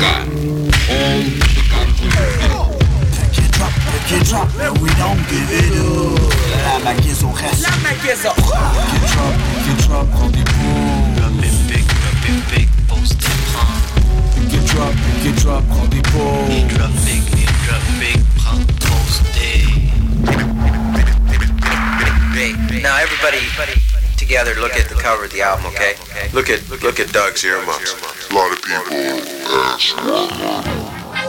[0.00, 0.30] Africa.
[0.90, 2.78] All the.
[3.12, 6.84] Pick it drop, pick it drop, and we don't give it up.
[6.84, 6.92] La
[7.32, 7.62] reste.
[7.62, 8.44] La Pick
[9.68, 11.18] it drop, pick it prends.
[14.34, 15.38] Pick it drop, pick it.
[16.50, 16.92] Et drop
[17.98, 18.62] big, drop
[22.68, 22.82] big.
[22.82, 23.40] Now everybody
[24.16, 25.94] together look at the cover of the album, okay?
[26.32, 28.17] Look at look at Doug's earmuffs.
[28.30, 28.98] A lot of people
[29.72, 30.97] ask.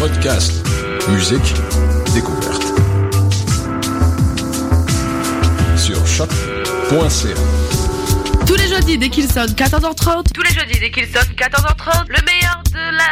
[0.00, 0.52] Podcast,
[1.08, 1.54] musique,
[2.14, 2.64] découverte.
[5.76, 7.34] Sur choc.ca.
[8.46, 10.24] Tous les jeudis dès qu'il sonne 14h30.
[10.34, 12.06] Tous les jeudis dès qu'il sonne 14h30.
[12.08, 13.04] Le meilleur de la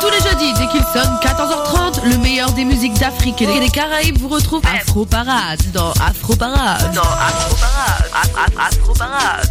[0.00, 2.08] Tous les jeudis dès qu'il sonne 14h30.
[2.08, 6.94] Le meilleur des musiques d'Afrique et des Caraïbes vous retrouve Afro Parade dans Afro Parade.
[6.94, 8.10] Dans Afro Parade.
[8.14, 9.50] Af- Af- Afro Parade.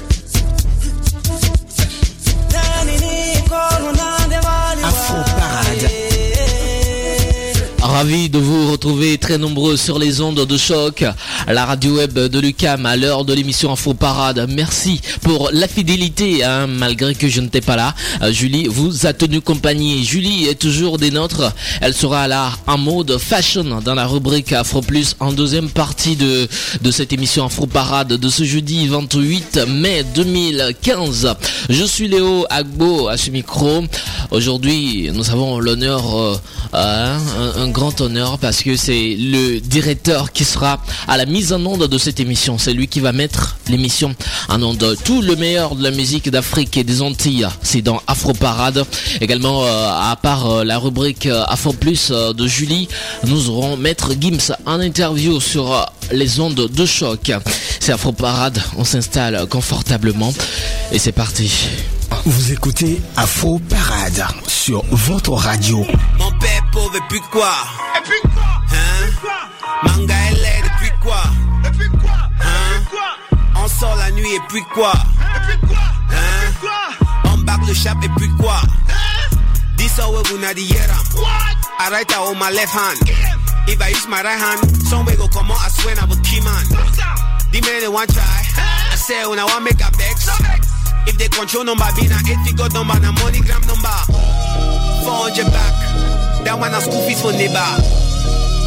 [7.91, 11.03] Ravi de vous retrouver très nombreux sur les ondes de choc,
[11.45, 14.47] la radio web de Lucam à l'heure de l'émission Info Parade.
[14.49, 17.93] Merci pour la fidélité, hein, malgré que je n'étais pas là.
[18.21, 20.05] Euh, Julie vous a tenu compagnie.
[20.05, 21.51] Julie est toujours des nôtres.
[21.81, 26.47] Elle sera là en mode fashion dans la rubrique Afro Plus en deuxième partie de,
[26.81, 31.35] de cette émission Afro Parade de ce jeudi 28 mai 2015.
[31.69, 33.83] Je suis Léo Agbo à ce micro.
[34.31, 36.37] Aujourd'hui, nous avons l'honneur, euh,
[36.73, 37.17] euh,
[37.57, 41.65] un, un grand honneur parce que c'est le directeur qui sera à la mise en
[41.65, 42.57] onde de cette émission.
[42.57, 44.15] C'est lui qui va mettre l'émission
[44.49, 44.95] en onde.
[45.03, 48.85] Tout le meilleur de la musique d'Afrique et des Antilles, c'est dans Afro Parade.
[49.19, 52.87] Également, euh, à part euh, la rubrique euh, Afro Plus de Julie,
[53.25, 57.31] nous aurons Maître Gims en interview sur les ondes de choc.
[57.79, 60.33] C'est Afro Parade, on s'installe confortablement
[60.91, 61.51] et c'est parti.
[62.25, 65.85] Vous écoutez Afro Parade sur votre radio.
[66.73, 67.53] Mon père pauvre et puis quoi
[67.97, 71.23] Et puis quoi Hein Manga et lait et puis quoi
[71.65, 72.11] Et puis quoi
[72.41, 72.83] Hein
[73.55, 74.93] On sort la nuit et puis quoi?
[74.93, 75.77] Et puis quoi
[76.11, 78.61] Hein On barre le chap et puis quoi?
[79.77, 80.87] This how we gonna the year
[81.79, 82.99] I write out on my left hand.
[83.67, 83.81] If.
[83.81, 86.41] I use my right hand Some way go come out I swear I will key
[86.41, 86.65] man.
[87.51, 88.23] The man they want try.
[88.91, 90.29] I say when I want make a vex.
[91.07, 93.97] If they control number be na 8 figure number na MoneyGram number.
[95.03, 97.69] 400 back That one a school fees for neighbor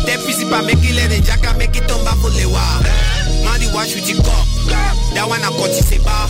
[0.06, 2.62] That principal make it let the jacka make it turn back for lewa
[3.58, 4.46] the wash with the cup
[5.14, 6.26] That one a cut is a bar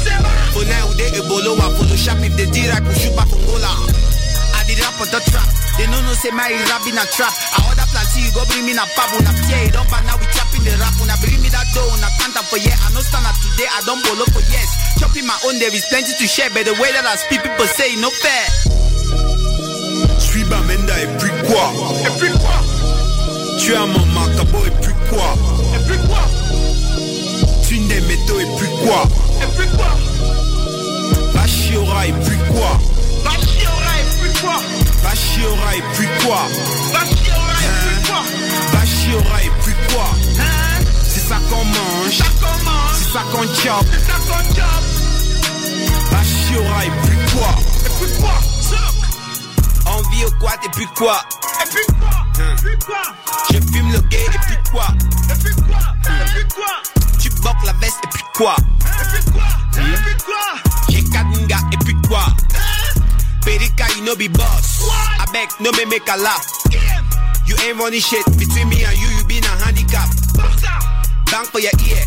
[0.52, 3.73] For now they ebolo wa photoshop If they did I could shoot back from Gola
[4.55, 7.32] I did rap on the trap They no know say my rap in a trap
[7.56, 10.17] I order plenty you go bring me na pub Una tear it up and now
[10.20, 10.94] we trapping the rap.
[11.00, 12.76] Una bring me that dough Una count up for yeah.
[12.85, 14.85] I no stand up today I don't bolo for yes.
[15.00, 16.50] Chopping my own there is plenty to share.
[16.55, 18.46] But the way that I speak people say no fair.
[20.20, 22.61] Suis Bamenda et puis Et puis quoi
[23.58, 25.35] Tu as mon macabo et puis quoi
[25.75, 26.25] Et puis quoi
[27.70, 29.05] des métaux et puis quoi
[29.43, 29.96] Et puis quoi
[31.35, 32.79] Bachiora et puis quoi
[33.25, 34.58] Bachiora et puis quoi
[35.02, 36.43] Bachiora et puis quoi
[36.93, 38.25] Bachiora et puis quoi
[38.73, 40.08] Bachiora et puis quoi
[41.06, 42.23] C'est ça qu'on mange
[42.94, 44.85] C'est ça qu'on chope C'est ça qu'on chope
[46.11, 47.52] Bachiora et puis quoi
[47.85, 49.04] Et puis quoi
[49.86, 51.20] Envie au quad et puis quoi
[51.62, 53.02] Et puis quoi Et puis quoi
[53.52, 54.86] Je fume le gay et puis quoi
[55.31, 56.82] Et puis quoi Et puis quoi
[57.20, 59.42] Tu boques la veste et puis quoi Et puis quoi
[59.76, 60.44] Et puis quoi
[60.88, 62.26] J'ai quatre gars et puis quoi
[63.44, 64.81] Perika you no be boss.
[65.20, 66.46] I beg no me make a laugh
[67.46, 70.08] You ain't running shit Between me and you you been a handicap.
[71.31, 72.04] Bang for your ear.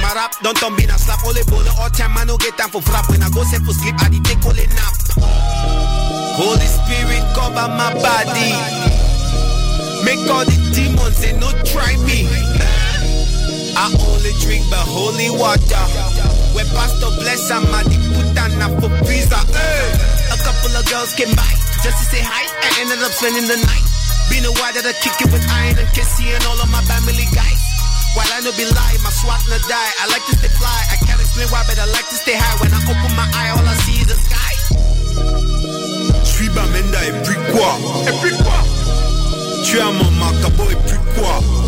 [0.00, 1.18] My rap don't turn be a slap.
[1.26, 3.10] Only bowler all time I no get time for frap.
[3.10, 6.07] When I go set for sleep I dey take only nap
[6.38, 8.54] Holy Spirit cover my body.
[10.06, 12.30] Make all the demons they no try me.
[13.74, 15.82] I only drink the holy water.
[16.54, 19.34] Where pastor bless I'm a the putana for pizza.
[19.50, 19.90] Hey.
[20.30, 21.50] A couple of girls came by
[21.82, 23.86] Just to say hi and ended up spending the night.
[24.30, 26.86] Been a while that I kick it with iron and Kissy and all of my
[26.86, 27.58] family guys.
[28.14, 29.92] While I no be lying, my swat no die.
[29.98, 32.62] I like to stay fly, I can't explain why But I like to stay high.
[32.62, 34.48] When I open my eye all I see is the sky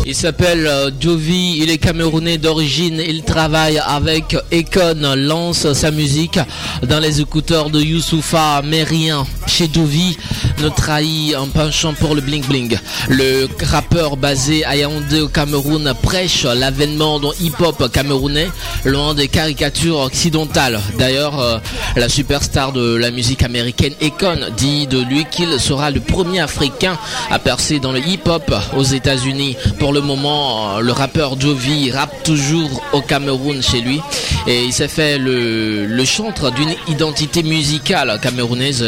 [0.05, 6.39] Il s'appelle euh, Jovi, il est camerounais d'origine, il travaille avec Econ, lance sa musique
[6.83, 10.17] dans les écouteurs de Youssoufa, mais rien chez Jovi
[10.61, 12.77] ne trahit un penchant pour le bling bling.
[13.09, 18.49] Le rappeur basé à Yaoundé au Cameroun prêche l'avènement d'un hip-hop camerounais
[18.85, 20.79] loin des caricatures occidentales.
[20.97, 21.57] D'ailleurs, euh,
[21.95, 26.97] la superstar de la musique américaine Econ dit de lui qu'il sera le premier africain
[27.29, 29.57] à percer dans le hip-hop aux États-Unis.
[29.79, 34.01] Pour le moment, euh, le rappeur Jovi rappe toujours au Cameroun chez lui
[34.47, 38.83] et il s'est fait le, chantre d'une identité musicale camerounaise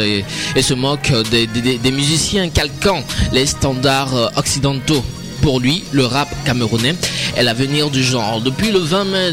[0.56, 3.02] et se moque des, musiciens calquant
[3.32, 5.04] les standards euh, occidentaux.
[5.44, 6.94] Pour lui, le rap camerounais
[7.36, 8.40] est l'avenir du genre.
[8.40, 9.32] Depuis le 20 mai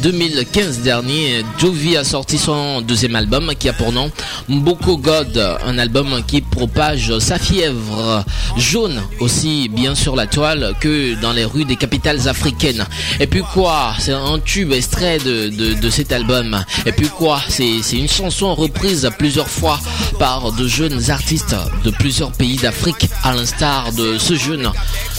[0.00, 4.08] 2015 dernier, Jovi a sorti son deuxième album qui a pour nom
[4.48, 8.24] Mboko God, un album qui propage sa fièvre
[8.56, 12.86] jaune aussi bien sur la toile que dans les rues des capitales africaines.
[13.18, 16.62] Et puis quoi C'est un tube extrait de, cet album.
[16.86, 19.80] Et puis quoi C'est c'est une chanson reprise plusieurs fois
[20.20, 24.70] par de jeunes artistes de plusieurs pays d'Afrique, à l'instar de ce jeune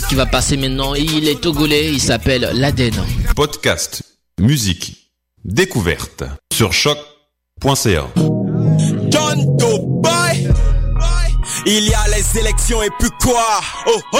[0.09, 0.95] qui va passer maintenant.
[0.95, 2.93] Il est togolais, il s'appelle Laden.
[3.35, 4.03] Podcast,
[4.39, 5.13] musique,
[5.45, 8.07] découverte sur choc.ca.
[9.09, 9.49] John.
[11.65, 14.17] Il y a les élections et plus quoi Oh oh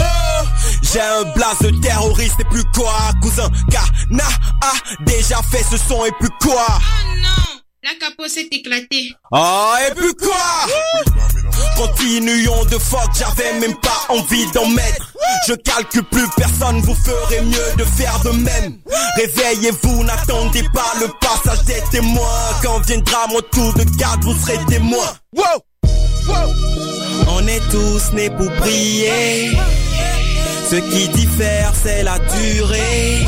[0.84, 4.28] J'ai un blaze de terroriste et plus quoi Cousin Kana
[4.62, 4.74] a
[5.06, 6.68] déjà fait ce son et plus quoi
[7.84, 9.14] La capote s'est éclatée.
[9.32, 10.68] Ah et puis quoi
[11.80, 15.14] Continuons de fuck, j'avais même pas envie d'en mettre.
[15.48, 18.80] Je calcule plus personne, vous ferez mieux de faire de même.
[19.16, 22.50] Réveillez-vous, n'attendez pas le passage des témoins.
[22.62, 25.16] Quand viendra mon tour de garde, vous serez témoins.
[25.34, 26.36] Wow.
[27.30, 29.58] On est tous nés pour briller.
[30.70, 33.26] Ce qui diffère c'est la durée.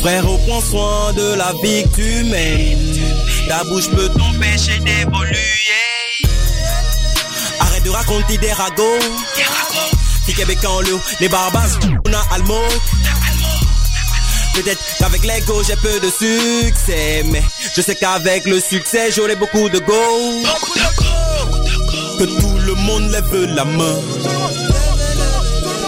[0.00, 3.00] Frérot, prends soin de la vie que tu mènes.
[3.48, 5.91] Ta bouche peut t'empêcher d'évoluer
[7.84, 8.98] de raconter des ragots.
[10.26, 12.60] Qui Québec en l'eau, les barbas, on a Almo
[14.54, 17.42] Peut-être qu'avec l'ego j'ai peu de succès Mais
[17.74, 19.94] je sais qu'avec le succès j'aurai beaucoup de go.
[22.18, 23.98] Que tout le monde lève la main.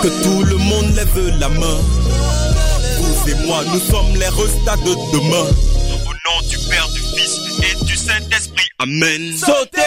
[0.02, 1.78] Que tout le monde lève la main.
[2.98, 5.50] Vous et moi nous sommes les restats de demain.
[6.06, 7.03] Au nom du Père, du
[8.06, 9.32] Saint-Esprit Amen.
[9.38, 9.80] Sautez,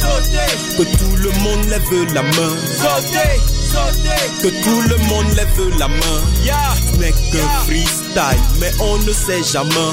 [0.00, 0.76] sautez.
[0.76, 2.56] Que tout le monde lève la main.
[2.66, 3.38] Sautez,
[3.70, 4.42] sautez.
[4.42, 6.20] Que tout le monde lève la main.
[6.42, 9.92] Ce n'est que freestyle Mais on ne sait jamais.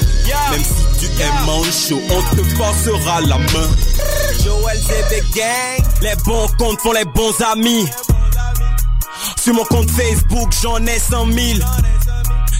[0.50, 3.70] Même si tu es manchot On te forcera la main.
[4.42, 5.84] Joël ZB Gang.
[6.02, 7.86] Les bons comptes font les bons amis.
[9.36, 11.58] Sur mon compte Facebook j'en ai 100 000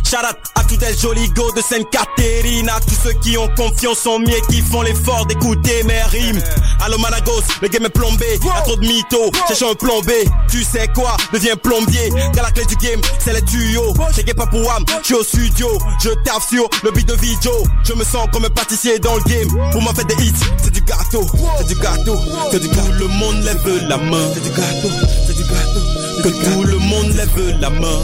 [0.05, 2.69] Shout out à tous les jolis go de Sainte-Catherine.
[2.69, 6.41] À tous ceux qui ont confiance en et qui font l'effort d'écouter mes rimes.
[6.81, 8.39] Allo Managos, le game est plombé.
[8.45, 12.11] Y'a trop de mythos, cherche un plombé Tu sais quoi, deviens plombier.
[12.35, 13.95] Car la clé du game, c'est les tuyaux.
[14.15, 15.69] J'ai pas pour âme, je suis au studio.
[16.03, 17.53] Je taffe sur le beat de vidéo
[17.85, 19.49] Je me sens comme un pâtissier dans le game.
[19.73, 20.33] Pour m'en faire des hits,
[20.63, 21.27] c'est du gâteau.
[21.59, 22.17] C'est du gâteau,
[22.53, 24.31] que du tout le monde lève la main.
[24.35, 24.89] C'est du gâteau,
[25.27, 26.23] c'est du gâteau.
[26.23, 28.03] Que tout le monde lève la main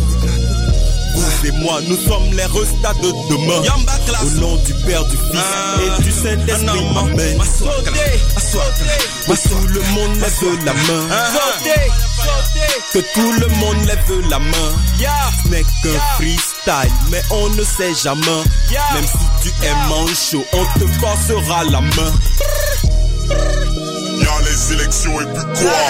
[1.15, 3.63] vous et moi, nous sommes les restats de demain.
[4.23, 5.41] Au nom du Père, du Fils
[5.81, 7.39] et du Saint-Esprit, Amen.
[9.27, 11.05] Que tout le monde lève la main.
[12.93, 14.71] Que tout le monde lève la main.
[15.43, 18.45] Ce n'est qu'un freestyle, mais on ne sait jamais.
[18.95, 19.51] Même si tu
[19.91, 22.13] en chaud, on te forcera la main.
[24.21, 25.81] Y'a les élections et puis quoi?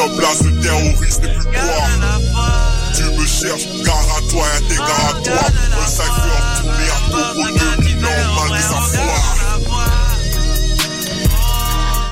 [0.00, 2.69] En place le terroriste et puis quoi?
[2.94, 5.34] Tu me cherches, gare à toi, intégre à toi
[5.82, 9.39] Un cypher tourné à Togo 2 millions malgré sa foi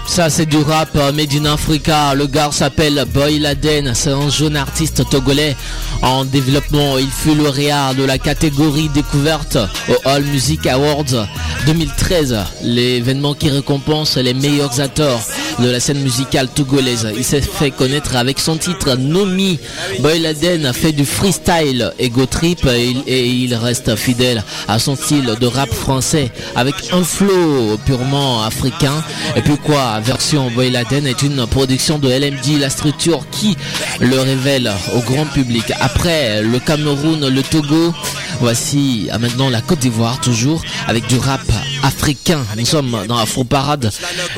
[0.08, 2.14] Ça c'est du rap euh, Made in Africa.
[2.14, 3.92] Le gars s'appelle Boy Laden.
[3.94, 5.54] C'est un jeune artiste togolais
[6.02, 6.98] en développement.
[6.98, 11.28] Il fut lauréat de la catégorie découverte au All Music Awards
[11.66, 12.36] 2013.
[12.62, 15.20] L'événement qui récompense les meilleurs acteurs
[15.60, 17.06] de la scène musicale togolaise.
[17.16, 19.58] Il s'est fait connaître avec son titre Nomi.
[20.00, 24.96] Boy Laden fait du freestyle ego trip et il, et il reste fidèle à son
[24.96, 29.04] style de rap français avec un flow purement africain.
[29.36, 33.56] Et puis quoi, version Boy Laden est une production de LMD, la structure qui
[34.00, 35.72] le révèle au grand public.
[35.80, 37.92] Après le Cameroun, le Togo,
[38.40, 41.40] voici maintenant la Côte d'Ivoire toujours avec du rap
[41.82, 42.44] africain.
[42.56, 43.90] Nous sommes dans Afro Parade,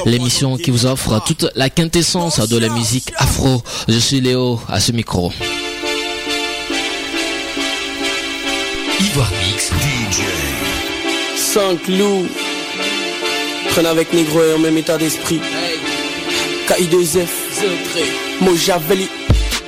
[0.06, 3.62] l'émission qui vous offre toute la quintessence de la musique afro.
[3.88, 5.32] Je suis Léo à ce micro.
[9.00, 10.20] Ivoire Mix DJ.
[11.36, 12.49] Saint-Cloud.
[13.70, 15.40] Prenne avec Négro et en même état d'esprit.
[16.68, 17.28] KI2F.
[18.40, 19.08] Mojaveli.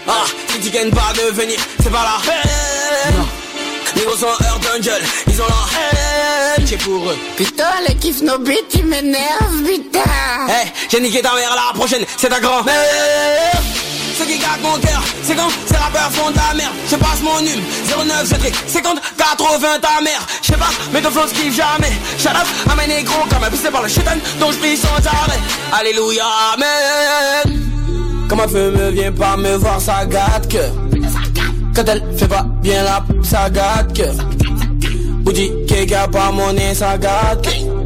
[0.09, 2.21] Ah, si tu gagnes pas de venir, c'est pas là.
[3.95, 6.67] Négro sont Earth Angel, ils ont la haine.
[6.67, 7.17] C'est pour eux.
[7.37, 10.01] Putain, les kiffs no beat, tu m'énerves, putain.
[10.49, 13.63] Hey, j'ai niqué ta mère la prochaine, c'est ta grand-mère.
[14.23, 16.73] Ce qui gagne mon cœur, c'est quand ces rappeurs font ta merde.
[16.89, 17.61] Je passe mon num,
[18.07, 20.25] 09, je trie 50, 80 ta mère.
[20.41, 21.91] Je sais pas, mais ton flow kiffe jamais.
[22.19, 25.41] Shut up, à mes négros, comme poussé par le chétan, dont je prie sans arrêt.
[25.73, 26.25] Alléluia,
[26.55, 27.61] amen.
[28.29, 30.71] Comme un feu me vient pas me voir, ça gâte que.
[31.75, 34.05] Quand elle fait pas bien la ça gâte que.
[35.25, 37.82] Bougie, qui pas mon nez, ça gâte que.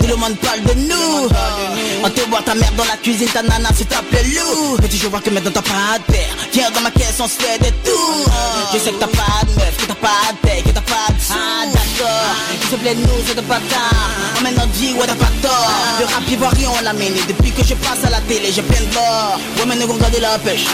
[0.00, 1.28] Tout le monde parle de nous.
[2.04, 4.76] On te boit ta mère dans la cuisine, ta nana se t'appelle loup.
[4.80, 6.36] Petit, je vois que maintenant t'as pas de père.
[6.52, 8.30] Viens dans ma caisse, on se fait des tours.
[8.72, 11.12] Je sais que t'as pas de meuf, que t'as pas de paix, que t'as pas
[11.12, 11.34] de sous.
[11.34, 12.34] Ah, d'accord.
[12.60, 14.10] S'il te plaît, nous, c'est de bâtard.
[14.38, 15.72] Emmène notre vie, ouais, t'as pas tort.
[15.98, 17.20] Le rap ivoirien, on l'a mené.
[17.26, 19.40] Depuis que je passe à la télé, j'ai plein de bord.
[19.58, 20.66] Ouais, mais nous, regarder la pêche.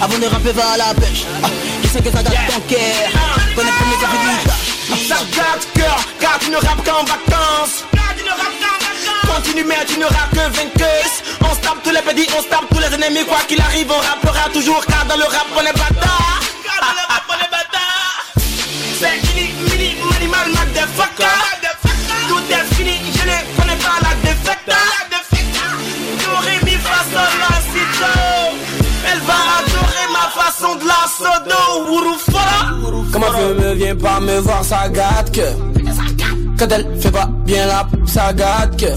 [0.00, 1.24] Avant de rapper, va à la pêche.
[1.42, 1.48] Ah,
[1.82, 3.10] Je sais que ça gâte ton cœur.
[3.56, 7.84] Connais plus mes Ça gâte cœur, car tu ne rappes qu'en vacances.
[9.26, 11.22] Continue mais tu ne rappes que vainqueuse.
[11.40, 13.24] On se tape tous les petits, on se tape tous les ennemis.
[13.24, 16.47] Quoi qu'il arrive on rappera toujours Car dans le rap on est bâtard
[33.18, 35.40] Wouroufara Comme un feu me vient pas me voir ça gâte que.
[36.58, 38.94] Quand elle fait pas bien la ça gâte que.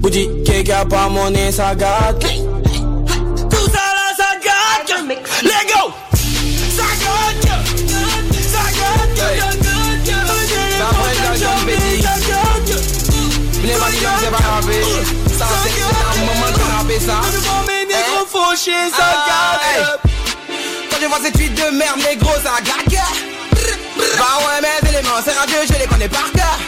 [0.00, 2.28] Bougie qui a pas mon nez ça gâte que.
[3.48, 4.94] Tout ça là ça gâte que.
[5.44, 5.92] Let go!
[6.76, 7.56] Ça gâte que.
[8.48, 9.28] Ça gâte que.
[10.78, 12.02] Ça prend la jeune béni.
[13.64, 14.70] Les validons c'est pas grave
[15.38, 17.20] Ça c'est un moment de rapper ça.
[17.66, 20.00] Négro fauché ça gâte
[20.90, 22.91] Quand je vois tweets de merde négro ça gâte
[24.22, 26.58] bah ouais mes éléments c'est radieux je les connais par cœur.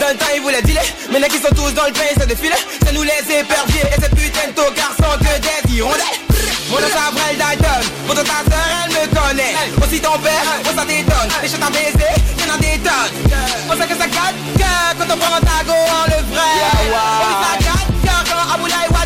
[0.00, 0.82] Dans le temps ils voulaient dealer
[1.12, 4.00] Mais les qui sont tous dans le pays c'est défilé C'est nous les éperviers Et
[4.00, 6.18] ces putains de tocards sont que des hirondelles.
[6.68, 9.54] Mon nom s'appelle Dalton Pour ta sœur elle me connaît.
[9.80, 11.30] Aussi ton père, moi ça t'étonne.
[11.40, 13.14] Les chats à baiser, y'en a des tonnes
[13.68, 16.54] Pour ça que ça gâte cœur Quand on prend un tago en le vrai.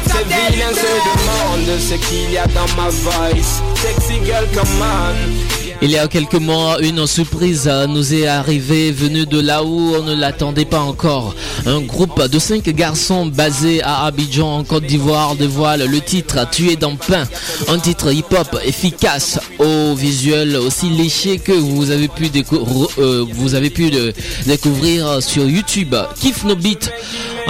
[0.08, 3.60] Ça Ces vilains se demandent ce qu'il y a dans ma voice.
[3.82, 9.24] Sexy girl come on Il y a quelques mois, une surprise nous est arrivée venue
[9.24, 11.34] de là où on ne l'attendait pas encore.
[11.64, 16.76] Un groupe de cinq garçons basés à Abidjan en Côte d'Ivoire dévoile le titre Tué
[16.76, 17.24] dans pain.
[17.68, 22.30] Un titre hip-hop efficace au visuel aussi léché que vous avez pu,
[22.98, 24.12] euh,
[24.46, 25.94] découvrir sur YouTube.
[26.20, 26.92] Kiff No Beat.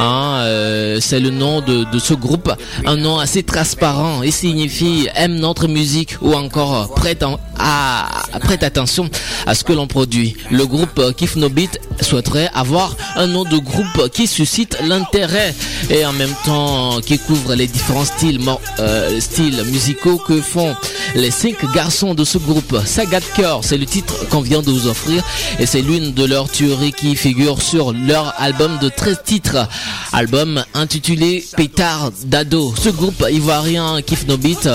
[0.00, 2.50] Hein, euh, c'est le nom de, ce groupe,
[2.86, 7.22] un nom assez transparent et signifie aime notre musique ou encore prête,
[7.58, 8.08] à,
[8.40, 9.10] prête attention
[9.46, 10.36] à ce que l'on produit.
[10.50, 15.54] Le groupe Kif No Beat souhaiterait avoir un nom de groupe qui suscite l'intérêt
[15.88, 18.40] et en même temps qui couvre les différents styles,
[18.78, 20.74] euh, styles musicaux que font
[21.14, 22.78] les cinq garçons de ce groupe.
[22.84, 25.22] Sagat Cœur, c'est le titre qu'on vient de vous offrir
[25.58, 29.68] et c'est l'une de leurs tueries qui figure sur leur album de 13 titres.
[30.12, 32.74] Album intitulé Pétard d'ado.
[32.80, 34.68] Ce groupe ivoirien Kif No Beat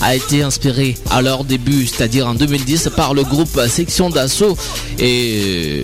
[0.00, 4.56] a été inspiré à leur début, c'est-à-dire en 2010 par le groupe Section d'Assaut
[4.98, 5.82] et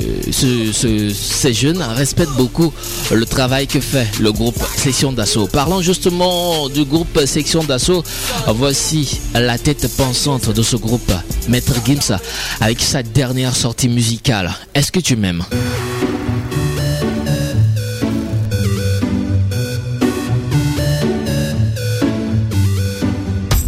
[1.12, 2.72] ces jeunes respectent beaucoup
[3.12, 5.46] le travail que fait le groupe Section d'Assaut.
[5.46, 8.02] Parlant justement du groupe Section d'Assaut,
[8.48, 11.12] voici la tête pensante de ce groupe,
[11.48, 12.16] Maître Gims,
[12.60, 14.52] avec sa dernière sortie musicale.
[14.74, 15.44] Est-ce que tu m'aimes?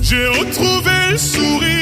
[0.02, 1.77] J'ai retrouvé le sourire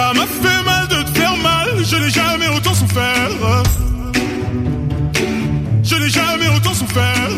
[0.00, 3.30] Ça m'a fait mal de te faire mal, je n'ai jamais autant souffert.
[5.82, 7.28] Je n'ai jamais autant souffert.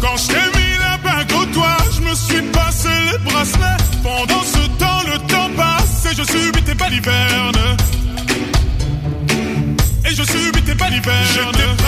[0.00, 3.82] Quand je t'ai mis la bague au doigt, je me suis passé les bracelets.
[4.04, 7.66] Pendant ce temps, le temps passe et je subis tes balivernes.
[10.06, 11.34] Et je subis tes balivernes.
[11.34, 11.84] J'étais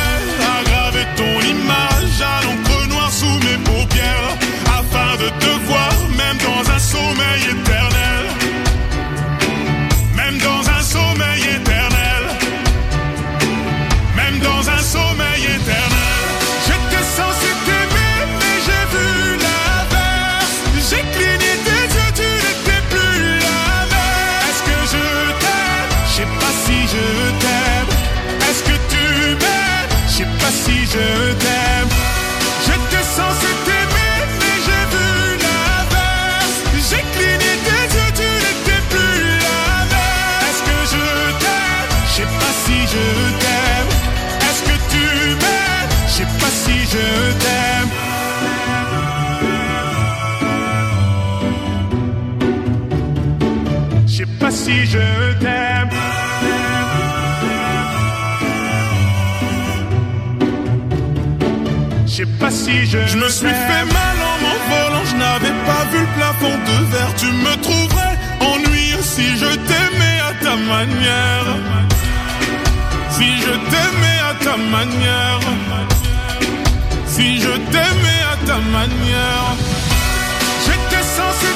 [54.67, 55.07] si je
[55.43, 55.91] t'aime.
[62.07, 62.99] Je sais pas si je.
[63.13, 67.13] Je me suis fait mal en m'envolant, je n'avais pas vu le plafond de verre.
[67.23, 68.17] Tu me trouverais
[68.51, 71.49] ennuyeux si je t'aimais à ta manière.
[73.17, 75.45] Si je t'aimais à ta manière.
[77.15, 79.49] Si je t'aimais à ta manière.
[80.65, 81.51] J'étais censé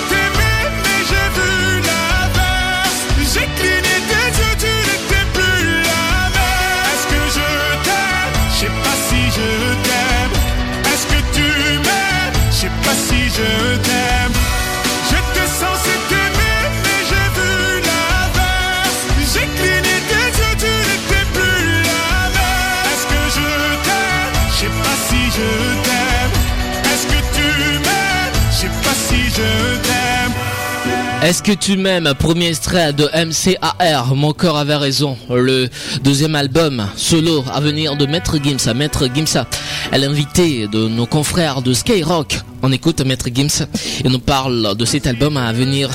[31.23, 35.19] Est-ce que tu m'aimes Premier extrait de MCAR, Mon cœur avait raison.
[35.29, 35.69] Le
[36.03, 38.73] deuxième album solo à venir de Maître Gims.
[38.75, 39.45] Maître Gims
[39.93, 42.41] est l'invité de nos confrères de Skyrock.
[42.63, 43.67] On écoute Maître Gims
[44.03, 45.91] et nous parle de cet album à venir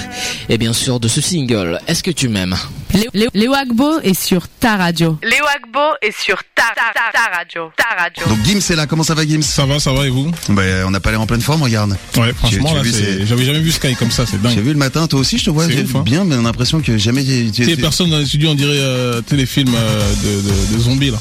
[0.48, 1.80] et bien sûr de ce single.
[1.88, 2.56] Est-ce que tu m'aimes?
[3.14, 5.18] Léo, Léo- Agbo est sur ta radio.
[5.24, 7.72] Léo Agbo est sur ta, ta, ta, ta radio.
[7.78, 8.24] Ta radio.
[8.28, 9.42] Donc Gims est là, comment ça va Gims?
[9.42, 10.32] Ça va, ça va et vous?
[10.50, 11.98] Ben on n'a pas l'air en pleine forme, regarde.
[12.18, 14.26] Ouais, franchement, Tu- tu as là, vu, c'est- c'est- j'avais jamais vu Sky comme ça,
[14.26, 14.54] c'est dingue.
[14.56, 16.04] J'ai vu le matin, toi aussi je te vois C'est j'ai ouf, hein.
[16.06, 18.56] bien, mais on a l'impression que jamais tu Tu sais, personne dans les studios, on
[18.56, 21.18] dirait euh, téléfilm euh, de, de, de zombies là.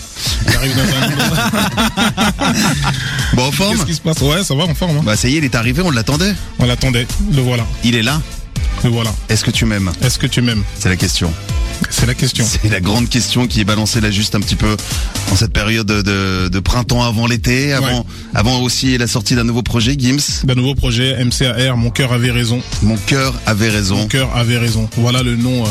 [0.49, 2.35] Il arrive dans un
[3.35, 4.21] Bon, en forme Qu'est-ce qui se passe?
[4.21, 4.99] Ouais, ça va, en forme.
[4.99, 5.03] hein.
[5.05, 6.35] Bah ça y est, il est arrivé, on l'attendait.
[6.59, 7.67] On l'attendait, le voilà.
[7.83, 8.21] Il est là
[8.83, 9.15] Voilà.
[9.29, 9.91] Est-ce que tu m'aimes?
[10.03, 10.63] Est-ce que tu m'aimes?
[10.79, 11.33] C'est la question.
[11.91, 12.45] C'est la question.
[12.47, 14.77] C'est la grande question qui est balancée là juste un petit peu
[15.33, 18.05] en cette période de, de printemps avant l'été, avant, Ouais.
[18.35, 20.45] avant aussi la sortie d'un nouveau projet, Gims?
[20.45, 22.61] D'un nouveau projet, MCAR, Mon cœur avait raison.
[22.83, 23.97] Mon cœur avait raison.
[23.97, 24.89] Mon cœur avait raison.
[24.97, 25.65] Voilà le nom.
[25.65, 25.69] euh,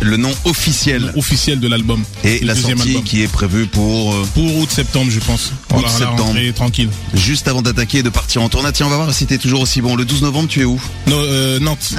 [0.00, 1.12] le nom officiel.
[1.16, 2.02] officiel de l'album.
[2.24, 3.02] Et la sortie album.
[3.04, 5.52] qui est prévue pour euh, Pour août-septembre, je pense.
[5.74, 6.34] Août-septembre.
[6.54, 6.88] tranquille.
[7.14, 8.70] Juste avant d'attaquer et de partir en tournée.
[8.72, 9.96] Tiens, on va voir si t'es toujours aussi bon.
[9.96, 10.80] Le 12 novembre, tu es où?
[11.08, 11.94] Euh, Nantes.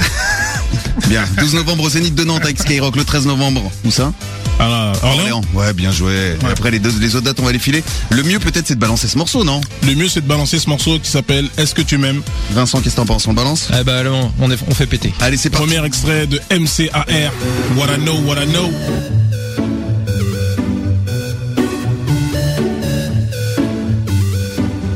[1.08, 1.24] Bien.
[1.40, 2.96] 12 novembre au Zénith de Nantes avec Skyrock.
[2.96, 3.72] Le 13 novembre.
[3.86, 4.14] Où ça?
[4.60, 5.42] Ah, Orléans.
[5.54, 6.38] Ouais, bien joué.
[6.50, 7.84] Après, les, deux, les autres dates, on va les filer.
[8.10, 9.60] Le mieux, peut-être, c'est de balancer ce morceau, non?
[9.86, 12.22] Le mieux, c'est de balancer ce morceau qui s'appelle Est-ce que tu m'aimes?
[12.52, 13.28] Vincent, qu'est-ce que t'en penses?
[13.28, 13.70] On le balance?
[13.80, 15.14] Eh bah, non, on, est, on fait péter.
[15.20, 15.68] Allez, c'est parti.
[15.68, 17.06] Premier extrait de MCAR.
[17.76, 18.70] What I know, what I know.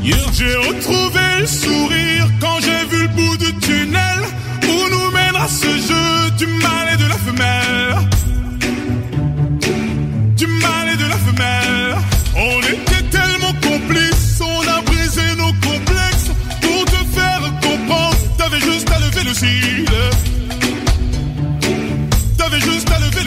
[0.02, 4.20] Hier j'ai retrouvé le sourire quand j'ai vu le bout du tunnel
[4.64, 8.08] où nous mènera ce jeu du mal et de la femelle.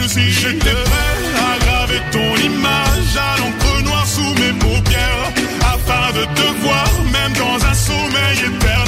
[0.08, 0.30] Cil.
[0.30, 1.16] J'étais prêt
[1.50, 5.32] à graver ton image à l'encre noire sous mes paupières
[5.74, 8.83] afin de te voir même dans un sommeil éternel.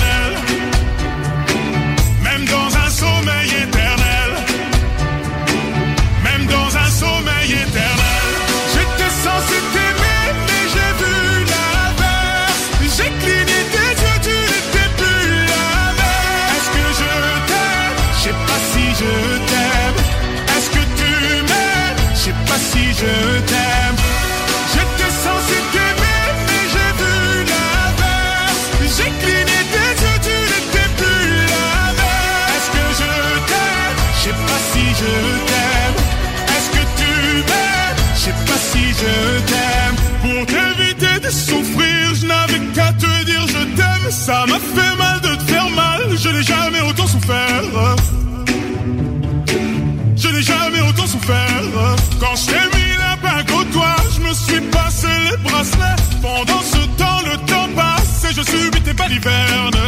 [41.30, 44.10] Souffrir, je n'avais qu'à te dire je t'aime.
[44.10, 47.96] Ça m'a fait mal de te faire mal, je n'ai jamais autant souffert.
[50.16, 51.62] Je n'ai jamais autant souffert.
[52.20, 56.02] Quand je t'ai mis la bague au doigt, je me suis passé les bracelets.
[56.22, 59.86] Pendant ce temps, le temps passe et je subis tes balivernes.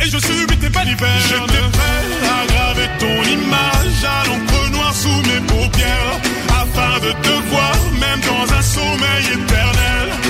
[0.00, 1.28] Et je subis tes balivernes.
[1.28, 1.92] J'étais prêt
[2.28, 6.31] à ton image à l'encre noire sous mes paupières.
[6.74, 10.21] Afin de te voir, même dans un sommeil éternel.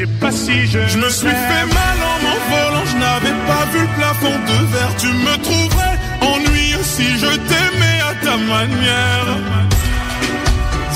[0.00, 0.78] Sais pas si je.
[0.88, 4.94] Je me suis fait mal en m'envolant, je n'avais pas vu le plafond de verre.
[4.98, 5.96] Tu me trouverais
[6.32, 9.30] ennuyeux si je t'aimais à ta manière.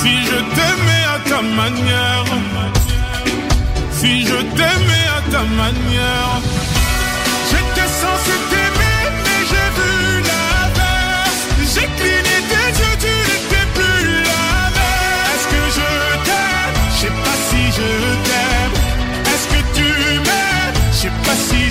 [0.01, 2.25] Si je t'aimais à ta manière.
[3.99, 6.35] Si je t'aimais à ta manière.
[7.51, 8.35] J'étais censé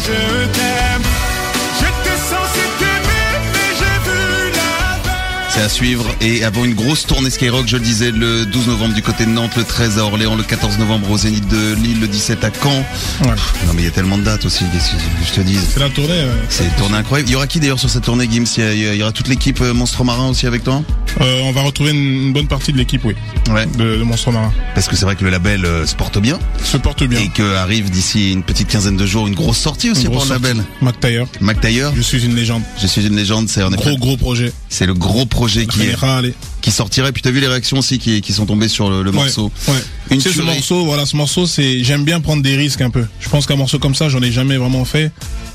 [0.06, 1.02] je t'aime.
[1.80, 5.50] J'étais censé t'aimer, mais j'ai vu l'inverse.
[5.50, 6.06] C'est à suivre.
[6.22, 9.30] Et avant une grosse tournée Skyrock, je le disais, le 12 novembre du côté de
[9.32, 12.50] Nantes, le 13 à Orléans, le 14 novembre au Zénith de Lille, le 17 à
[12.52, 12.84] Caen.
[13.24, 15.58] Non mais il y a tellement de dates aussi, qu'est-ce que je te dis.
[15.74, 16.12] C'est la tournée.
[16.14, 17.30] euh, C'est une tournée incroyable.
[17.30, 18.46] Il y aura qui d'ailleurs sur cette tournée, Gims?
[18.58, 20.82] Il y, a- il y aura toute l'équipe euh, Monstre Marin aussi avec toi?
[21.22, 23.16] Euh, on va retrouver une, bonne partie de l'équipe, oui.
[23.50, 23.66] Ouais.
[23.66, 24.52] De, de Monstre Marin.
[24.74, 26.40] Parce que c'est vrai que le label euh, se porte bien.
[26.64, 27.20] Se porte bien.
[27.20, 30.30] Et que arrive d'ici une petite quinzaine de jours une grosse sortie aussi pour le
[30.30, 30.64] label.
[31.42, 31.94] Mac Taylor.
[31.96, 32.64] Je suis une légende.
[32.82, 34.52] Je suis une légende, c'est en effet- Gros, gros projet.
[34.70, 35.96] C'est le gros projet qui est,
[36.64, 37.12] qui sortirait.
[37.12, 39.52] Puis t'as vu les réactions aussi qui, qui sont tombées sur le, le morceau.
[39.68, 39.74] Ouais.
[40.12, 43.06] Une ce morceau, voilà, ce morceau, c'est, j'aime bien prendre des risques un peu.
[43.20, 45.12] Je pense qu'un morceau comme ça, j'en ai jamais vraiment fait.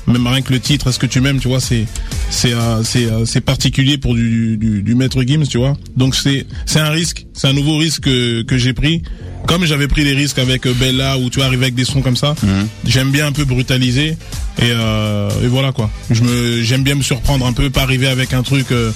[0.07, 1.85] Même rien que le titre, est-ce que tu m'aimes, tu vois, c'est,
[2.29, 5.75] c'est, euh, c'est, euh, c'est particulier pour du, du, du maître Gims, tu vois.
[5.97, 9.01] Donc c'est, c'est un risque, c'est un nouveau risque que, que j'ai pris.
[9.47, 12.01] Comme j'avais pris des risques avec euh, Bella où tu vois arriver avec des sons
[12.01, 12.67] comme ça, Mhm.
[12.85, 15.89] j'aime bien un peu brutaliser et, euh, et voilà quoi.
[16.11, 18.71] Je me, j'aime bien me surprendre un peu, pas arriver avec un truc.
[18.71, 18.91] euh,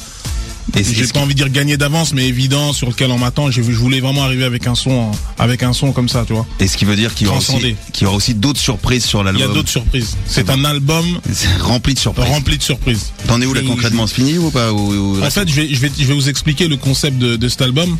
[0.76, 3.52] j'ai pas envie de dire gagner d'avance, mais évident sur lequel on m'attend.
[3.52, 6.46] Je voulais vraiment arriver avec un son, avec un son comme ça, tu vois.
[6.60, 7.40] Et ce qui veut dire qu'il y aura
[8.16, 9.52] aussi, d'autres surprises sur Il y l'album.
[9.52, 10.18] a d'autres surprises.
[10.26, 11.06] C'est un album
[11.62, 12.26] rempli de surprises.
[12.30, 13.12] rempli de surprises.
[13.28, 14.08] T'en es où là concrètement?
[14.08, 14.72] C'est fini ou pas?
[14.72, 17.36] Ou, ou- En fait, je vais, je vais, je vais vous expliquer le concept de,
[17.36, 17.98] de cet album.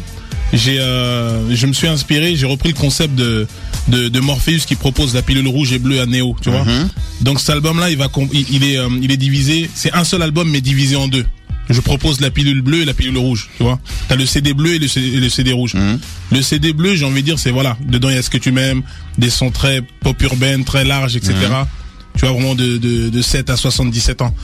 [0.54, 3.48] J'ai, euh, je me suis inspiré, j'ai repris le concept de,
[3.88, 6.64] de, de Morpheus qui propose la pilule rouge et bleue à Neo, tu vois.
[6.64, 6.90] Mhm.
[7.22, 9.68] Donc cet album-là, il va, com- il, il est, euh, il est divisé.
[9.74, 11.26] C'est un seul album mais divisé en deux.
[11.70, 13.80] Je propose la pilule bleue et la pilule rouge, tu vois.
[14.10, 15.76] T'as le CD bleu et le CD, et le CD rouge.
[15.76, 16.00] Mhm.
[16.32, 18.38] Le CD bleu, j'ai envie de dire, c'est voilà, dedans il y a ce que
[18.38, 18.82] tu m'aimes,
[19.18, 21.34] des sons très pop urbaine, très larges, etc.
[21.34, 21.66] Mhm.
[22.16, 24.36] Tu vois vraiment de, de, de 7 à 77 ans.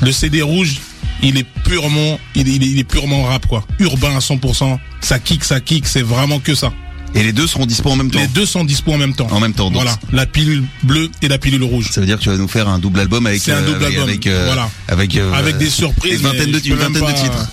[0.00, 0.76] Le CD rouge,
[1.22, 4.78] il est purement, il est, il est, il est purement rap quoi, urbain à 100%.
[5.00, 6.72] Ça kick, ça kick, c'est vraiment que ça.
[7.14, 8.18] Et les deux seront dispo en même temps.
[8.20, 9.28] Les deux sont dispo en même temps.
[9.30, 9.66] En même temps.
[9.70, 11.88] donc Voilà, la pilule bleue et la pilule rouge.
[11.90, 13.66] Ça veut dire que tu vas nous faire un double album avec C'est un euh,
[13.66, 14.70] double avec, album, avec, euh, voilà.
[14.88, 16.14] avec, euh, avec des surprises.
[16.20, 17.48] une vingtaine de une vingtaine de titres.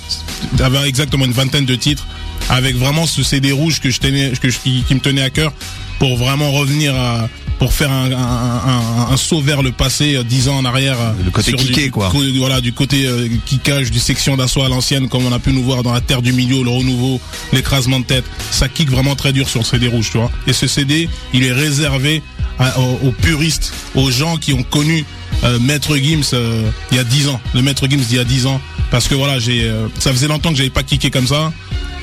[0.64, 2.06] Avec exactement une vingtaine de titres,
[2.50, 5.30] avec vraiment ce CD rouge que je tenais, que je- qui, qui me tenait à
[5.30, 5.54] cœur,
[6.00, 10.24] pour vraiment revenir à, pour faire un, un, un, un saut vers le passé, euh,
[10.24, 10.98] dix ans en arrière.
[11.00, 12.10] euh, Le côté kické, du, quoi.
[12.10, 15.52] co- voilà, du côté euh, kickage, du section d'assaut à l'ancienne, comme on a pu
[15.54, 17.20] nous voir dans la terre du milieu, le renouveau,
[17.54, 18.26] l'écrasement de tête.
[18.52, 20.32] Ça kick vraiment très dur sur le CD rouge, tu vois.
[20.48, 22.22] Et ce CD, il est réservé
[22.60, 25.06] à- aux, aux puristes, aux gens qui ont connu
[25.44, 28.24] euh, Maître Gims euh, il y a 10 ans, le Maître Gims d'il y a
[28.24, 31.28] 10 ans, parce que voilà, j'ai, euh, ça faisait longtemps que j'avais pas kické comme
[31.28, 31.52] ça.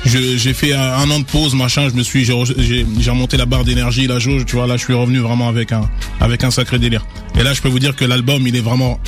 [0.04, 1.88] Je- J'ai fait un, an de pause, machin.
[1.88, 4.44] Je me suis, j'ai re- j'ai j'ai remonté la barre d'énergie, la jauge.
[4.46, 5.88] Tu vois, là, je suis revenu vraiment avec un,
[6.20, 7.04] avec un sacré délire.
[7.38, 8.98] Et là, je peux vous dire que l'album, il est vraiment,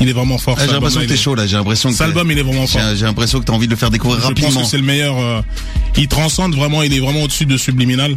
[0.00, 0.56] il est vraiment fort.
[0.60, 1.46] Ah, j'ai l'impression que t'es chaud là.
[1.46, 2.82] J'ai l'impression que Cet album, il est vraiment fort.
[2.94, 4.50] j'ai l'impression que t'as envie de le faire découvrir Je rapidement.
[4.50, 5.18] pense que c'est le meilleur.
[5.18, 5.40] euh,
[5.96, 6.82] il transcende vraiment.
[6.82, 8.14] Il est vraiment au-dessus de Subliminal.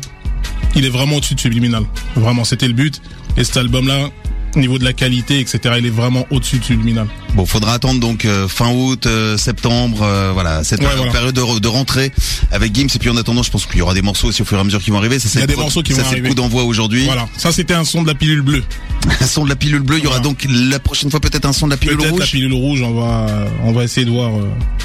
[0.76, 1.84] Il est vraiment au-dessus de Subliminal.
[2.16, 3.02] Vraiment, c'était le but.
[3.38, 4.10] Et cet album-là,
[4.58, 7.08] au niveau de la qualité, etc., il est vraiment au-dessus de Subliminal.
[7.36, 11.12] Bon, faudra attendre donc euh, fin août, euh, septembre, euh, voilà, cette Ouais, période- voilà.
[11.12, 12.12] période de, re- de rentrée
[12.52, 12.88] avec Gims.
[12.96, 14.62] Et puis en attendant, je pense qu'il y aura des morceaux aussi au fur et
[14.62, 15.20] à mesure qui vont arriver.
[15.20, 16.64] Ça, c'est Il y a des pro- morceaux qui ça, vont c'est le coup d'envoi
[16.64, 17.06] aujourd'hui.
[17.06, 17.28] Voilà.
[17.38, 18.64] Ça, c'était un son de la pilule bleue.
[19.22, 20.00] un son de la pilule bleue.
[20.00, 22.20] Il y aura donc la prochaine fois peut-être un son de la pilule Peut-être rouge.
[22.22, 22.82] la pilule rouge.
[22.82, 23.28] On va,
[23.64, 24.32] on va essayer de voir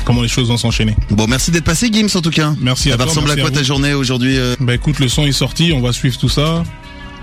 [0.04, 0.94] comment les choses vont s'enchaîner.
[1.10, 2.54] Bon, merci d'être passé, Gims, en tout cas.
[2.60, 3.12] Merci à Ça va toi.
[3.14, 5.72] ressembler à quoi ta journée aujourd'hui Bah écoute, le son est sorti.
[5.74, 6.62] On va suivre tout ça.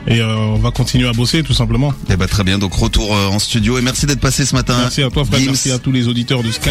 [0.09, 1.93] Et euh, on va continuer à bosser, tout simplement.
[2.09, 2.57] Eh ben très bien.
[2.57, 4.75] Donc retour euh, en studio et merci d'être passé ce matin.
[4.79, 5.23] Merci à toi.
[5.23, 5.45] Gims.
[5.45, 6.69] Merci à tous les auditeurs de Sky.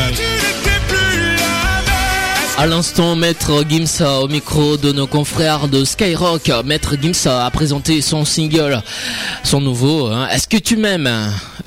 [2.61, 6.51] À l'instant, Maître Gims au micro de nos confrères de Skyrock.
[6.65, 8.83] Maître Gims a présenté son single,
[9.45, 10.07] son nouveau.
[10.09, 10.27] hein.
[10.33, 11.09] Est-ce que tu m'aimes?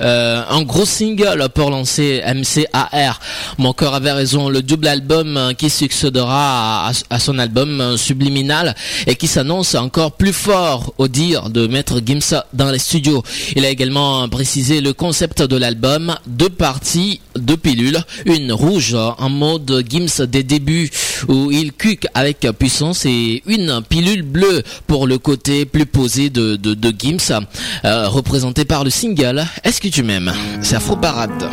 [0.02, 3.20] Euh, Un gros single pour lancer MCAR.
[3.56, 4.50] Mon cœur avait raison.
[4.50, 8.74] Le double album qui succédera à, son album Subliminal
[9.06, 13.22] et qui s'annonce encore plus fort au dire de Maître Gims dans les studios.
[13.56, 16.14] Il a également précisé le concept de l'album.
[16.26, 18.02] Deux parties, deux pilules.
[18.26, 20.81] Une rouge en mode Gims des débuts
[21.28, 26.56] où il cuque avec puissance et une pilule bleue pour le côté plus posé de,
[26.56, 27.40] de, Gims,
[27.84, 30.32] euh, représenté par le single Est-ce que tu m'aimes?
[30.62, 31.48] C'est Afro Parade.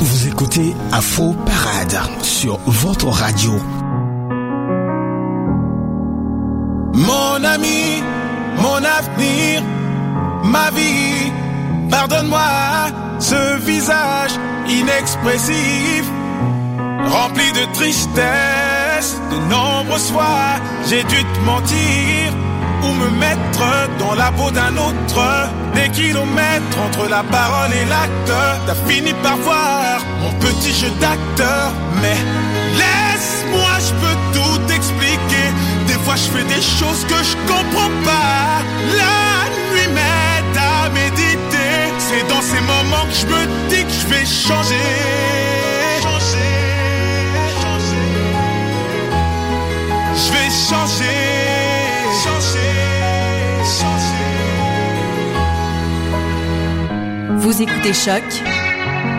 [0.00, 3.52] Vous écoutez Afro Parade sur votre radio.
[6.94, 8.02] Mon ami,
[8.56, 9.62] mon avenir,
[10.44, 11.32] ma vie,
[11.90, 12.40] pardonne-moi
[13.18, 14.32] ce visage
[14.68, 16.04] inexpressif,
[17.06, 19.16] rempli de tristesse.
[19.30, 22.32] De nombreuses fois, j'ai dû te mentir
[22.82, 23.64] ou me mettre
[23.98, 25.20] dans la peau d'un autre.
[25.74, 28.32] Des kilomètres entre la parole et l'acte,
[28.66, 31.72] t'as fini par voir mon petit jeu d'acteur.
[32.02, 32.18] Mais
[32.80, 35.48] laisse-moi, je peux tout expliquer.
[35.86, 38.62] Des fois, je fais des choses que je comprends pas.
[39.00, 41.27] La nuit m'aide à méditer.
[42.98, 44.74] Moments que je me dis que je vais changer.
[46.02, 46.38] Changer,
[50.14, 51.18] Je vais changer.
[52.24, 52.74] Changer,
[53.78, 54.32] changer.
[57.36, 58.24] Vous écoutez Choc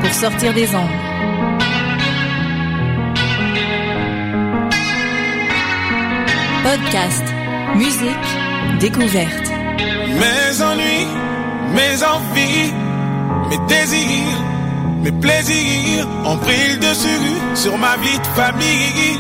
[0.02, 0.98] pour sortir des ondes.
[6.63, 7.24] Podcast,
[7.76, 8.30] musique,
[8.80, 9.50] découverte.
[10.20, 11.08] Mes ennuis,
[11.74, 12.74] mes envies,
[13.50, 14.39] mes désirs,
[15.02, 19.20] mes plaisirs ont pris le dessus sur ma vie de famille.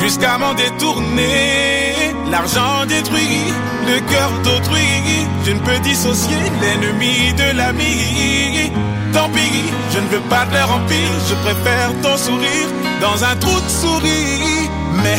[0.00, 3.52] Jusqu'à m'en détourner, l'argent détruit
[3.86, 5.26] le cœur d'autrui.
[5.44, 8.72] Je ne peux dissocier l'ennemi de l'ami.
[9.12, 12.68] Tant pis, je ne veux pas de leur empire, je préfère ton sourire
[13.00, 14.68] dans un trou de souris.
[15.02, 15.18] Mais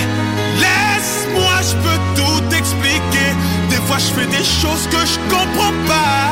[0.64, 3.30] laisse-moi, je peux tout expliquer.
[3.70, 6.28] Des fois, je fais des choses que je comprends pas.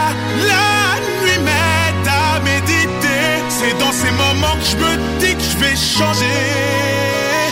[1.25, 3.23] Nuit m'aide à méditer.
[3.49, 6.41] C'est dans ces moments que je me dis que je vais changer.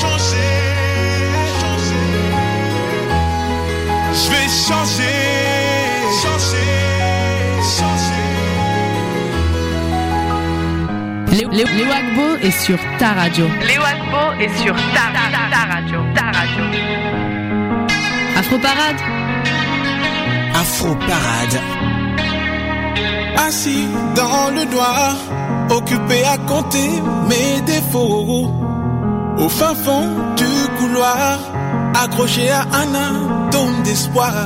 [0.02, 0.52] Changer,
[4.22, 5.20] Je vais changer.
[6.22, 6.72] Changer,
[11.32, 13.46] Léo, Léo- Léo Agbo est sur ta radio.
[13.68, 16.00] Léo Agbo est sur ta, ta, ta radio.
[16.16, 16.64] Ta radio.
[18.38, 19.02] Afro Parade.
[20.56, 21.60] Afro Parade.
[23.48, 25.16] Assis dans le noir,
[25.70, 26.90] occupé à compter
[27.28, 28.50] mes défauts.
[29.38, 31.40] Au fin fond du couloir,
[31.94, 34.46] accroché à un atome d'espoir.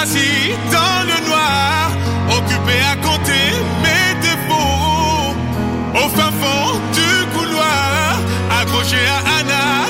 [0.00, 1.90] Assis dans le noir,
[2.38, 3.46] occupé à compter
[3.84, 5.34] mes défauts.
[6.02, 8.18] Au fin fond du couloir,
[8.60, 9.81] accroché à un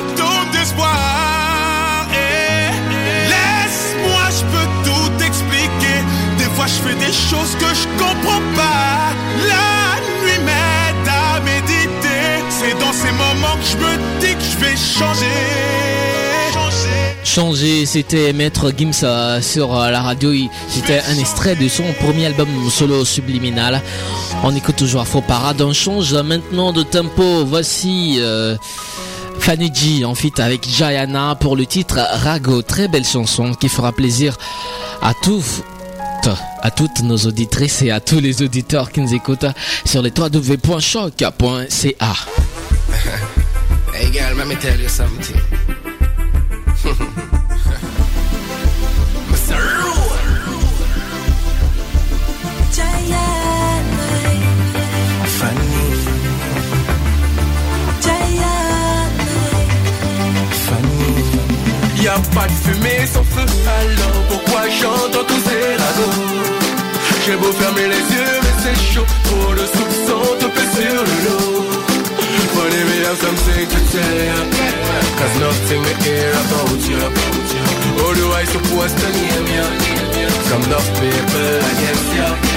[6.63, 9.13] Des fois, je fais des choses que je comprends pas.
[9.49, 12.45] La nuit m'aide à méditer.
[12.51, 15.27] C'est dans ces moments que je me dis que je vais changer.
[17.25, 17.87] Changer.
[17.87, 20.31] C'était Maître Gims euh, sur la radio.
[20.69, 23.83] C'était un extrait de son premier album solo subliminal.
[24.45, 25.63] On écoute toujours Afro Parade.
[25.63, 27.45] On change maintenant de tempo.
[27.45, 28.57] Voici euh,
[29.41, 32.63] Fanny G en feat avec Jayana pour le titre Rago.
[32.63, 34.37] Très belle chanson qui fera plaisir
[35.03, 35.63] à tous.
[36.61, 39.47] À toutes nos auditrices et à tous les auditeurs qui nous écoutent
[39.85, 42.13] sur les www.choc.ca.
[43.95, 45.37] Hey girl, let me tell you something.
[49.31, 49.59] Mr.
[55.39, 55.83] Fanny.
[60.67, 61.23] Fanny.
[62.03, 65.42] Y a pas de fumée sans feu, alors pourquoi j'entends ragots
[67.25, 71.63] J'ai beau fermer les yeux, mais c'est chaud, trop de soupçons te pèsent sur le
[73.13, 74.39] have something to tell ya
[75.19, 76.81] Cause nothing me hear about
[77.99, 79.67] How do I supposed to name ya
[80.49, 82.52] Some enough people against ya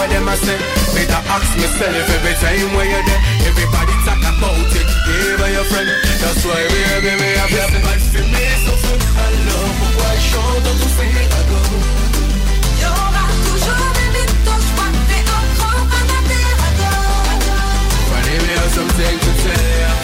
[0.00, 0.56] what them a say.
[0.96, 3.22] Better ask myself every time where you're there.
[3.52, 5.88] Everybody talk about it, even your friend.
[6.24, 9.72] That's why we are baby, me have your bad for me So fun, I love
[9.80, 11.84] pourquoi je chante dans tous ces ragots
[12.80, 17.44] Y'aura toujours des mythos, je vois que t'es un grand fanat des ragots.
[18.08, 19.99] Funny me have something to tell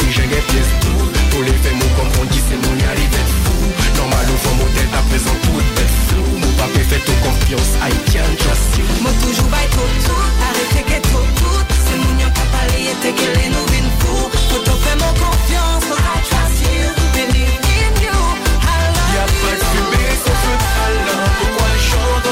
[0.00, 3.22] Pas déjà get pièce tout Pour les faits, mon comprendre qui c'est mon y arrivé
[3.44, 3.60] fou.
[3.96, 6.24] Normal fond, mon tête à présent tout bête flou.
[6.40, 10.84] Mon papier fait ton confiance, I can't trust you Moi toujours bail tout tout, arrêtez
[10.88, 14.16] que tout tout C'est mon yon pas parler, t'es que les nous vin fou
[14.50, 19.26] Faut te faire mon confiance, so I trust you Believe in you, I love Y'a
[19.28, 22.29] pas de fumée sans feu Alors pourquoi je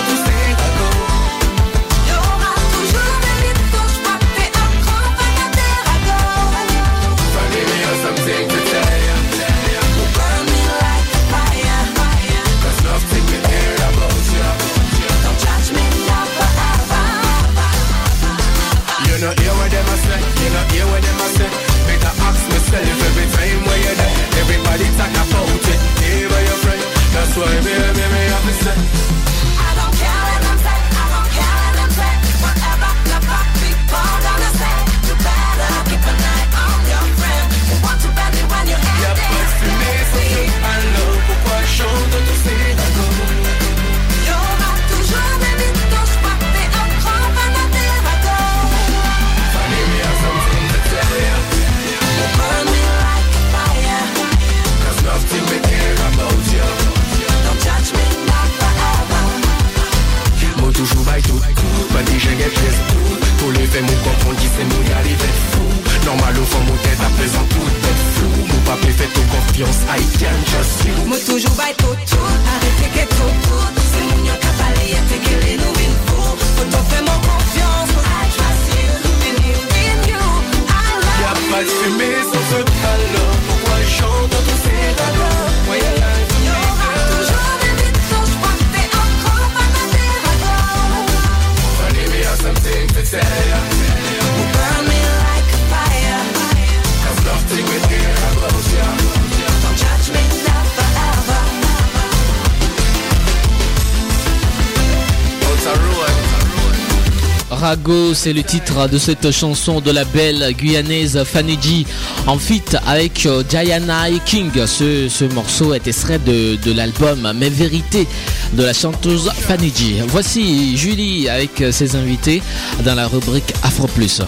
[108.19, 111.87] c'est le titre de cette chanson de la belle guyanaise Fanny
[112.27, 114.51] en feat avec euh, Diana et King.
[114.66, 118.09] Ce, ce morceau est extrait de, l'album Mes Vérités
[118.55, 119.73] de la chanteuse Fanny.
[120.09, 122.43] Voici Julie avec ses invités
[122.85, 124.21] dans la rubrique Afro Plus.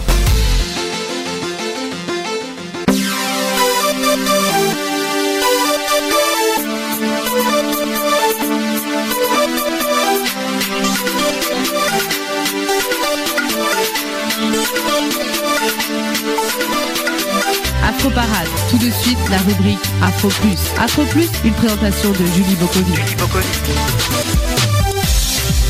[19.31, 20.59] La rubrique Afro Plus.
[20.79, 22.93] Afro Plus, une présentation de Julie Bokovi.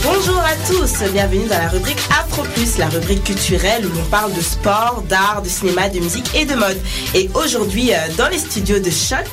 [0.03, 4.33] Bonjour à tous, bienvenue dans la rubrique Afro Plus, la rubrique culturelle où l'on parle
[4.33, 6.77] de sport, d'art, de cinéma, de musique et de mode.
[7.13, 9.25] Et aujourd'hui, euh, dans les studios de Choc,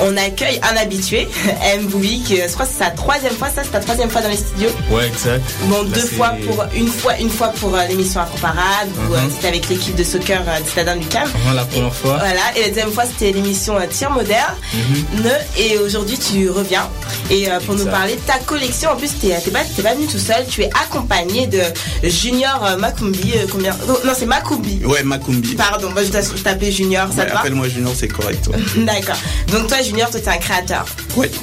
[0.00, 1.28] on accueille un habitué,
[1.74, 1.86] M.
[1.86, 4.22] Bouvi, qui euh, je crois que c'est sa troisième fois, ça c'est ta troisième fois
[4.22, 4.70] dans les studios?
[4.90, 5.42] Ouais, exact.
[5.64, 9.12] Bon, Là, deux fois pour une fois, une fois pour euh, l'émission Afro Parade, où
[9.14, 9.30] Mhm.
[9.34, 11.28] c'était avec l'équipe de soccer du Stade du Cam.
[11.54, 12.16] La première fois.
[12.18, 14.54] Voilà, et la deuxième fois c'était l'émission Tir moderne.
[14.72, 15.28] Mhm.
[15.58, 16.88] Et aujourd'hui tu reviens
[17.30, 18.90] et pour nous parler de ta collection.
[18.90, 21.60] En plus, t'es t'es pas, t'es pas venu tout seul, tu es accompagné de
[22.04, 23.32] Junior euh, Makumbi.
[23.34, 24.80] euh, combien oh, Non, c'est Makumbi.
[24.84, 25.56] Ouais, Makumbi.
[25.56, 28.46] Pardon, moi je taper Junior, ça Ouais, te Appelle-moi Junior, c'est correct.
[28.46, 28.84] ouais.
[28.84, 29.16] D'accord.
[29.50, 30.86] Donc toi, Junior, toi, t'es un créateur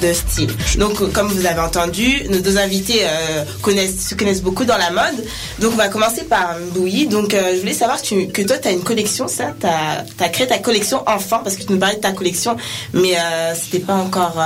[0.00, 0.50] de style.
[0.78, 4.78] Donc, euh, comme vous avez entendu, nos deux invités euh, connaissent, se connaissent beaucoup dans
[4.78, 5.22] la mode.
[5.58, 7.08] Donc, on va commencer par Bouilly.
[7.08, 9.52] Donc, euh, je voulais savoir que, tu- que toi, tu as une collection, ça?
[9.60, 12.56] Tu as, créé ta collection enfant, parce que tu nous parlais de ta collection,
[12.94, 13.16] mais
[13.54, 14.42] c'était pas encore,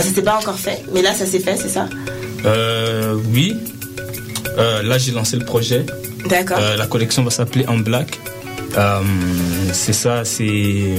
[0.00, 0.84] c'était pas encore fait.
[0.94, 1.88] Mais là, ça s'est fait, c'est ça?
[2.44, 3.56] Euh, oui.
[4.58, 5.84] Euh, là, j'ai lancé le projet.
[6.28, 6.58] D'accord.
[6.60, 8.18] Euh, la collection va s'appeler En Black.
[8.76, 9.00] Euh,
[9.72, 10.94] c'est ça, c'est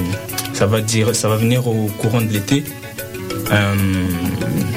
[0.54, 2.64] ça va dire, ça va venir au courant de l'été.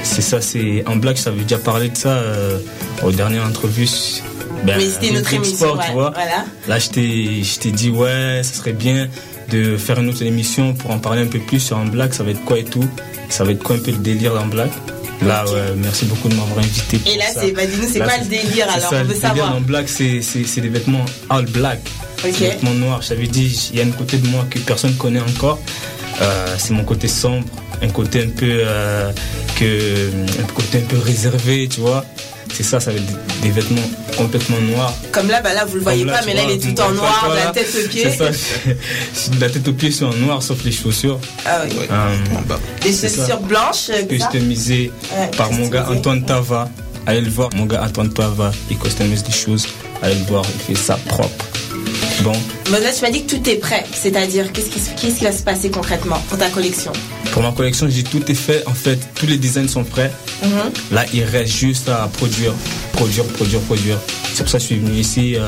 [0.02, 1.18] C'est ça, c'est En Black.
[1.18, 2.22] Ça veut déjà parler de ça
[3.02, 3.88] aux dernières entrevues.
[4.64, 6.10] Ben, Mais c'était une autre Rubrique émission, Sport, ouais, tu vois.
[6.14, 6.44] voilà.
[6.66, 9.08] Là, je t'ai, je t'ai dit, ouais, ça serait bien
[9.50, 12.14] de faire une autre émission pour en parler un peu plus sur En Black.
[12.14, 12.88] Ça va être quoi et tout?
[13.28, 14.70] Ça va être quoi un peu le délire d'En Black.
[15.22, 16.98] Là, ouais, merci beaucoup de m'avoir invité.
[16.98, 19.14] pour Et là, c'est, bah, dis-nous, c'est quoi le délire alors ça, On le veut
[19.14, 19.56] délire savoir.
[19.56, 21.80] en black, c'est, c'est, des vêtements all black.
[22.22, 23.02] Des vêtements noirs.
[23.02, 25.58] Je t'avais dit, il y a un côté de moi que personne ne connaît encore.
[26.20, 27.46] Euh, c'est mon côté sombre,
[27.82, 29.10] un côté un peu, euh,
[29.56, 32.04] que, un côté un peu réservé, tu vois.
[32.54, 34.94] C'est ça, ça va être des, des vêtements complètement noirs.
[35.12, 36.86] Comme là, bah là, vous le voyez pas, mais là, vois, il est tout en
[36.86, 38.10] pas, noir, de la tête aux pieds.
[38.10, 41.18] C'est ça, de la tête aux pieds, c'est en noir, sauf les chaussures.
[41.44, 41.76] Ah oui.
[41.90, 43.08] Euh, ça.
[43.08, 45.86] chaussures blanches, euh, que ça customisé Ouais, par mon gars.
[45.90, 46.70] Antoine Tava.
[47.06, 49.68] Allez le voir, mon gars Antoine Tava, il customise des choses.
[50.02, 51.44] Allez le voir, il fait ça propre.
[52.22, 52.32] Bon,
[52.72, 53.84] là, tu m'as dit que tout est prêt.
[53.92, 56.92] C'est-à-dire, qu'est-ce qui, qu'est-ce qui va se passer concrètement pour ta collection?
[57.32, 58.66] Pour ma collection, j'ai tout est fait.
[58.66, 60.10] En fait, tous les designs sont prêts.
[60.42, 60.50] Mhm.
[60.92, 62.52] Là, il reste juste à produire,
[62.92, 63.98] produire, produire, produire.
[64.34, 65.36] C'est pour ça que je suis venu ici.
[65.36, 65.40] euh,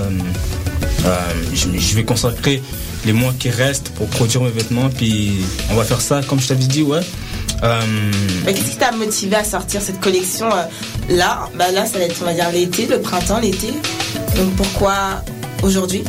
[1.06, 1.18] euh,
[1.54, 2.62] je, je vais consacrer
[3.06, 4.90] les mois qui restent pour produire mes vêtements.
[4.90, 5.32] Puis
[5.70, 7.00] on va faire ça, comme je t'avais dit, ouais.
[7.64, 7.80] Euh,
[8.44, 10.48] Mais Qu'est-ce qui t'a motivé à sortir cette collection
[11.08, 11.48] là?
[11.56, 13.68] Bah là, ça va être, on va dire, l'été, le printemps, l'été.
[14.36, 15.22] Donc pourquoi
[15.62, 16.04] aujourd'hui?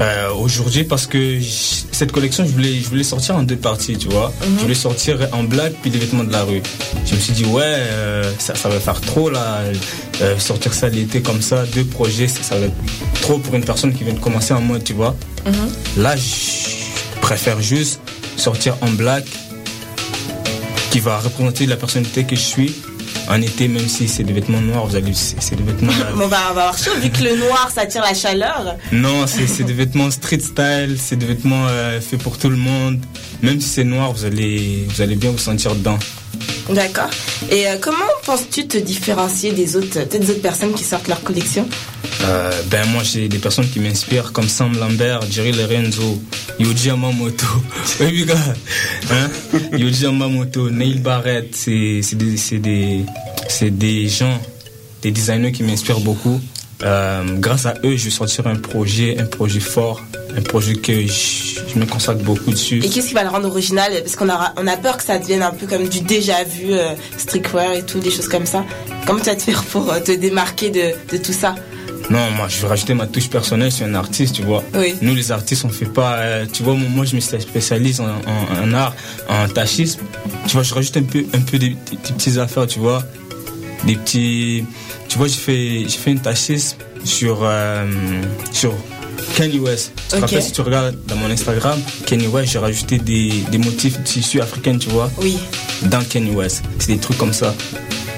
[0.00, 4.08] Euh, Aujourd'hui, parce que cette collection, je voulais, je voulais sortir en deux parties, tu
[4.08, 4.32] vois.
[4.42, 4.56] Mhm.
[4.56, 6.62] Je voulais sortir en black puis les vêtements de la rue.
[7.06, 9.62] Je me suis dit, ouais, euh, ça, ça va faire trop là.
[10.20, 12.74] Euh, sortir ça l'été comme ça, deux projets, ça, ça va être
[13.22, 15.16] trop pour une personne qui vient de commencer en mode, tu vois.
[15.96, 18.00] Là, je préfère juste
[18.36, 19.24] sortir en black
[20.90, 22.74] qui va représenter la personnalité que je suis
[23.28, 25.92] en été, même si c'est des vêtements noirs, vous allez, c'est des vêtements.
[26.14, 28.76] On va, avoir chaud vu que le noir ça attire la chaleur.
[28.92, 33.00] non, c'est des vêtements street style, c'est des vêtements euh, faits pour tout le monde.
[33.42, 35.98] Même si c'est noir, vous allez, vous allez bien vous sentir dedans.
[36.70, 37.10] D'accord.
[37.50, 41.68] Et euh, comment penses-tu te différencier des autres, des autres personnes qui sortent leur collection?
[42.24, 46.20] Euh, ben moi j'ai des personnes qui m'inspirent comme Sam Lambert, Jerry Lorenzo,
[46.58, 47.46] Yoji Yamamoto,
[49.10, 49.30] hein?
[49.76, 50.06] Yoji
[50.72, 53.04] Neil Barrett, c'est des des
[53.70, 54.40] des gens,
[55.02, 56.40] des designers qui m'inspirent beaucoup.
[56.82, 60.02] Euh, grâce à eux, je vais sortir un projet, un projet fort,
[60.36, 62.82] un projet que je, me consacre beaucoup dessus.
[62.84, 63.92] Et qu'est-ce qui va le rendre original?
[64.02, 67.72] Parce qu'on a, peur que ça devienne un peu comme du déjà vu, euh, streetwear
[67.72, 68.64] et tout, des choses comme ça.
[69.06, 71.54] Comment tu vas te faire pour euh, te démarquer de tout ça?
[72.08, 73.70] Non, moi, je vais rajouter ma touche personnelle.
[73.70, 74.62] Je suis un artiste, tu vois.
[74.74, 74.94] Oui.
[75.02, 76.18] Nous, les artistes, on fait pas.
[76.18, 78.94] euh, tu vois, moi, je me spécialise en, en- en art,
[79.28, 80.00] en tachisme.
[80.46, 83.02] Tu vois, je rajoute un peu, un peu des, des- des petites affaires, tu vois.
[83.84, 84.64] Des petits.
[85.08, 87.84] Tu vois, j'ai fait, j'ai fait une tachisme sur, euh,
[88.52, 88.72] sur
[89.36, 89.92] Kanye West.
[89.96, 90.20] Tu te Ok.
[90.22, 94.04] rappelles, si tu regardes dans mon Instagram, Kanye West, j'ai rajouté des, des motifs de
[94.04, 95.10] tissu africain, tu vois.
[95.20, 95.36] Oui.
[95.82, 96.62] Dans Kanye West.
[96.78, 97.52] C'est des trucs comme ça.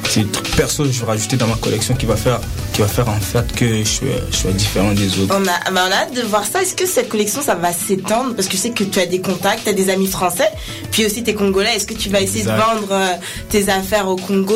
[0.09, 2.41] C'est trucs perso que je vais rajouter dans ma collection qui va faire,
[2.73, 5.35] qui va faire en fait que je sois, je sois différent des autres.
[5.39, 6.63] on a, bah, on a hâte de voir ça.
[6.63, 8.35] Est-ce que cette collection, ça va s'étendre?
[8.35, 10.49] Parce que je sais que tu as des contacts, tu as des amis français,
[10.91, 11.77] puis aussi t'es congolais.
[11.77, 12.57] Est-ce que tu vas essayer Exact.
[12.57, 13.15] de vendre euh,
[13.51, 14.55] tes affaires au Congo,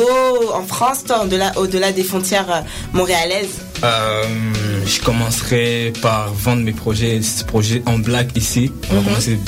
[0.55, 2.61] en France, toi, au-delà, au-delà des frontières euh,
[2.93, 3.59] montréalaises?
[3.83, 4.23] Euh,
[4.87, 8.71] je commencerai par vendre mes projets, ces projets en black ici.
[8.89, 9.05] On va Mhm.
[9.07, 9.39] commencer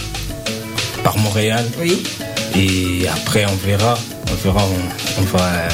[1.03, 1.65] par Montréal.
[1.81, 2.03] Oui.
[2.55, 3.97] Et après, on verra.
[4.35, 4.63] On verra.
[4.65, 5.69] On, on va, euh,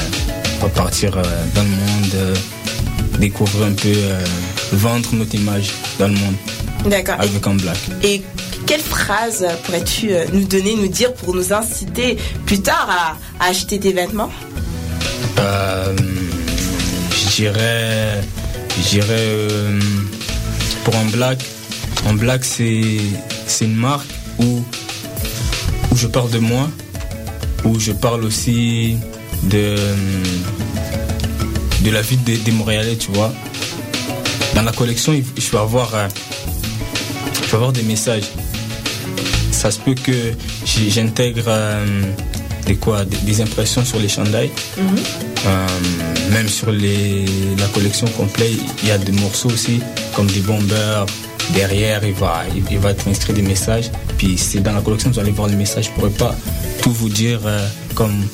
[0.60, 1.22] on va partir euh,
[1.54, 2.34] dans le monde, euh,
[3.18, 3.92] découvrir un peu,
[4.72, 6.34] vendre notre image dans le monde
[6.86, 7.16] D'accord.
[7.20, 7.76] Et, avec en black.
[8.02, 8.22] et
[8.66, 12.88] quelle phrase pourrais-tu nous donner, nous dire pour nous inciter plus tard
[13.40, 14.30] à, à acheter tes vêtements?
[15.38, 15.94] Euh,
[17.10, 18.20] je dirais,
[18.78, 19.80] je dirais euh,
[20.84, 21.44] pour un black,
[22.08, 22.82] un black c'est
[23.46, 24.06] c'est une marque
[24.38, 24.62] où
[25.90, 26.68] où je parle de moi,
[27.64, 28.96] où je parle aussi
[29.44, 29.76] de
[31.84, 33.32] de la vie des, des Montréalais, tu vois.
[34.54, 36.08] Dans la collection, je vais avoir euh,
[37.34, 38.30] je vais avoir des messages.
[39.50, 40.32] Ça se peut que
[40.64, 42.02] j'intègre euh,
[42.66, 44.50] des quoi, des, impressions sur les chandails.
[44.78, 45.66] Euh,
[46.30, 47.24] même sur les,
[47.58, 48.52] la collection complète,
[48.82, 49.80] il y a des morceaux aussi,
[50.14, 51.06] comme des bombers.
[51.54, 53.90] Derrière, il va, il, il va être inscrit des messages.
[54.18, 55.86] Puis c'est dans la collection, vous allez voir les messages.
[55.86, 56.34] Je pourrais pas
[56.82, 58.26] tout vous dire euh, comme,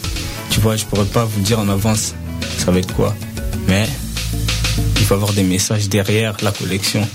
[0.51, 2.15] tu vois, je pourrais pas vous dire en avance
[2.59, 3.15] ça va être quoi.
[3.69, 3.87] Mais
[4.97, 7.07] il faut avoir des messages derrière la collection.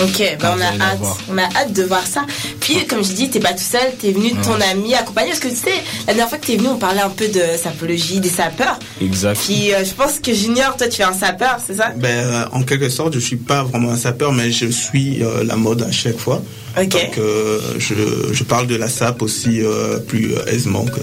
[0.00, 0.98] Ok, bah on a hâte,
[1.30, 2.24] on a hâte de voir ça.
[2.60, 4.64] Puis comme je dis, t'es pas tout seul, t'es venu de ton Ouais.
[4.70, 5.28] ami accompagné.
[5.28, 5.72] Parce que tu sais,
[6.06, 8.78] la dernière fois que t'es venu, on parlait un peu de sapologie, des sapeurs.
[9.02, 9.38] Exact.
[9.44, 11.90] Puis euh, je pense que Junior, toi tu es un sapeur, c'est ça?
[11.96, 15.44] Ben, euh, en quelque sorte, je suis pas vraiment un sapeur, mais je suis euh,
[15.44, 16.40] la mode à chaque fois.
[16.76, 17.94] Donc, euh, je,
[18.32, 20.84] je parle de la sape aussi euh, plus euh, aisément.
[20.84, 21.00] que-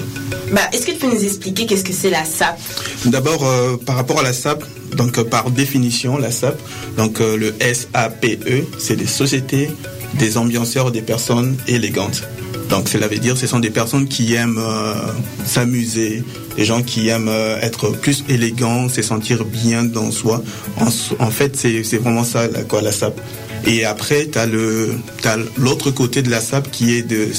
[0.53, 2.57] Bah, est-ce que tu peux nous expliquer qu'est-ce que c'est la SAP?
[3.05, 4.63] D'abord, euh, par rapport à la SAP,
[4.95, 6.57] donc par définition, la SAP,
[6.97, 9.69] donc le SAPE, c'est des sociétés,
[10.15, 12.23] des ambianceurs, des personnes élégantes.
[12.69, 14.93] Donc cela veut dire ce sont des personnes qui aiment euh,
[15.45, 16.23] s'amuser,
[16.57, 20.43] des gens qui aiment euh, être plus élégants, se sentir bien dans soi.
[20.77, 20.87] En,
[21.19, 23.19] en fait, c'est vraiment ça la, quoi, la SAP.
[23.65, 24.47] Et après, tu as
[25.57, 27.29] l'autre côté de la SAP qui est de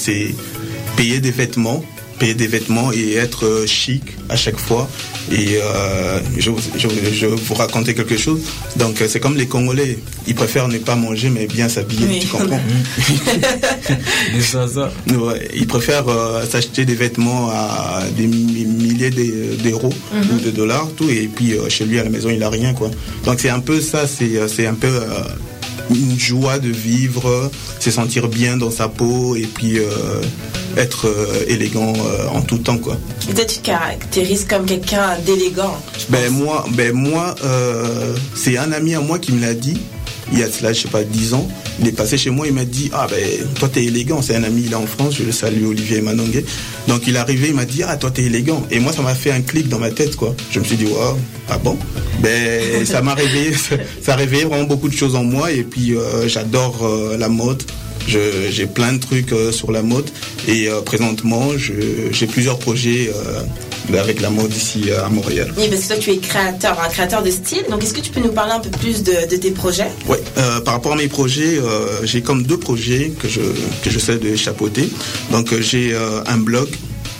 [0.96, 1.84] payer des vêtements
[2.18, 4.88] payer des vêtements et être euh, chic à chaque fois.
[5.30, 8.40] Et euh, je, je, je vais vous raconter quelque chose.
[8.76, 9.98] Donc, euh, c'est comme les Congolais.
[10.26, 12.06] Ils préfèrent ne pas manger, mais bien s'habiller.
[12.08, 12.18] Oui.
[12.20, 12.60] Tu comprends?
[15.08, 20.36] Ouais, Ils préfèrent euh, s'acheter des vêtements à des mi- milliers d'e- d'euros Mhm.
[20.36, 21.08] ou de dollars, tout.
[21.08, 22.90] Et puis, euh, chez lui, à la maison, il a rien, quoi.
[23.24, 24.06] Donc, c'est un peu ça.
[24.06, 24.88] C'est c'est un peu...
[25.90, 29.86] une joie de vivre, se sentir bien dans sa peau et puis euh,
[30.76, 32.96] être euh, élégant euh, en tout temps quoi.
[33.26, 35.76] Peut-être tu te caractérises comme quelqu'un d'élégant.
[36.08, 37.34] Ben moi, ben moi,
[38.34, 39.78] c'est un ami à moi qui me l'a dit.
[40.32, 41.48] Il y a cela, je sais pas, 10 ans.
[41.80, 43.20] Il est passé chez moi, il m'a dit Ah ben
[43.54, 44.20] toi t'es élégant.
[44.22, 45.14] C'est un ami, il est en France.
[45.18, 46.44] Je le salue, Olivier Manongue.
[46.86, 48.66] Donc il est arrivé, il m'a dit Ah toi t'es élégant.
[48.70, 50.34] Et moi ça m'a fait un clic dans ma tête quoi.
[50.50, 51.16] Je me suis dit Waouh,
[51.48, 51.78] ah bon?
[52.20, 53.52] Ben ça m'a réveillé,
[54.02, 55.52] ça a réveillé vraiment beaucoup de choses en moi.
[55.52, 57.62] Et puis euh, j'adore euh, la mode.
[58.06, 60.08] J'ai plein de trucs euh, sur la mode
[60.46, 63.10] et présentement j'ai plusieurs projets
[63.96, 65.52] avec la mode ici à Montréal.
[65.56, 67.64] Oui, parce que toi tu es créateur, un créateur de style.
[67.70, 69.88] Donc est-ce que tu peux nous parler un peu plus de, de tes projets?
[70.08, 73.40] Ouais, euh, par rapport à mes projets, euh, j'ai comme deux projets que je
[73.82, 74.88] que j'essaie de chapeauter.
[75.32, 76.68] Donc euh, j'ai euh, un blog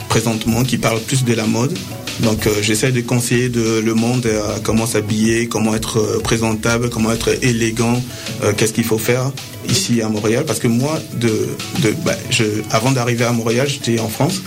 [0.08, 1.76] présentement qui parle plus de la mode
[2.20, 6.90] Donc euh, j'essaie de conseiller de, le monde à comment s'habiller, comment être euh, présentable,
[6.90, 8.02] comment être élégant,
[8.42, 9.30] euh, qu'est-ce qu'il faut faire
[9.68, 10.44] ici à Montréal.
[10.46, 11.48] Parce que moi, de,
[11.82, 14.42] de, bah, je, avant d'arriver à Montréal, j'étais en France.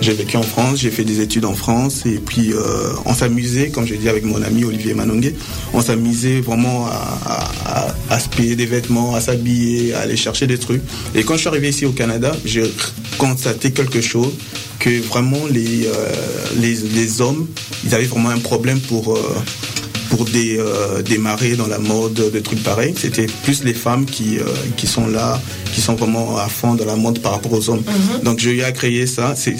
[0.00, 3.68] J'ai vécu en France, j'ai fait des études en France et puis euh, on s'amusait,
[3.68, 5.34] comme j'ai dit avec mon ami Olivier Manongué,
[5.74, 10.82] on s'amusait vraiment à, se payer des vêtements, à s'habiller, à aller chercher des trucs.
[11.14, 12.64] Et quand je suis arrivé ici au Canada, j'ai
[13.18, 14.32] constaté quelque chose
[14.78, 15.90] que vraiment les, euh,
[16.56, 17.46] les hommes,
[17.84, 19.20] ils avaient vraiment un problème pour, euh,
[20.10, 22.94] pour des, euh, démarrer dans la mode, des trucs pareils.
[22.98, 24.44] C'était plus les femmes qui, euh,
[24.76, 25.40] qui sont là,
[25.72, 27.82] qui sont vraiment à fond dans la mode par rapport aux hommes.
[27.86, 28.22] Mhm.
[28.24, 29.56] Donc j'ai eu à créer ça, c'est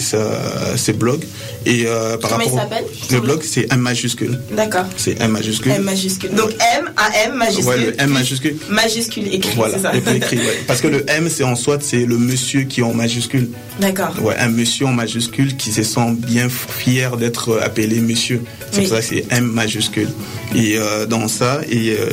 [0.77, 1.23] ces blogs.
[1.65, 4.39] Et euh, par Comment il rapport au- s'appelle Le blog, c'est M majuscule.
[4.55, 4.85] D'accord.
[4.97, 5.71] C'est M majuscule.
[5.71, 6.31] M majuscule.
[6.31, 7.65] Donc M, A, M majuscule.
[7.67, 8.57] Ouais, le M majuscule.
[8.69, 9.95] Majuscule écrit, Voilà, c'est ça.
[9.95, 10.59] et puis écrit, ouais.
[10.67, 13.49] Parce que le M, c'est en soi, c'est le monsieur qui est en majuscule.
[13.79, 14.13] D'accord.
[14.21, 18.41] Ouais, un monsieur en majuscule qui se sent bien fier d'être appelé monsieur.
[18.71, 18.87] C'est Oui.
[18.87, 20.09] pour ça que c'est M majuscule.
[20.55, 22.09] Et euh, dans ça, et euh,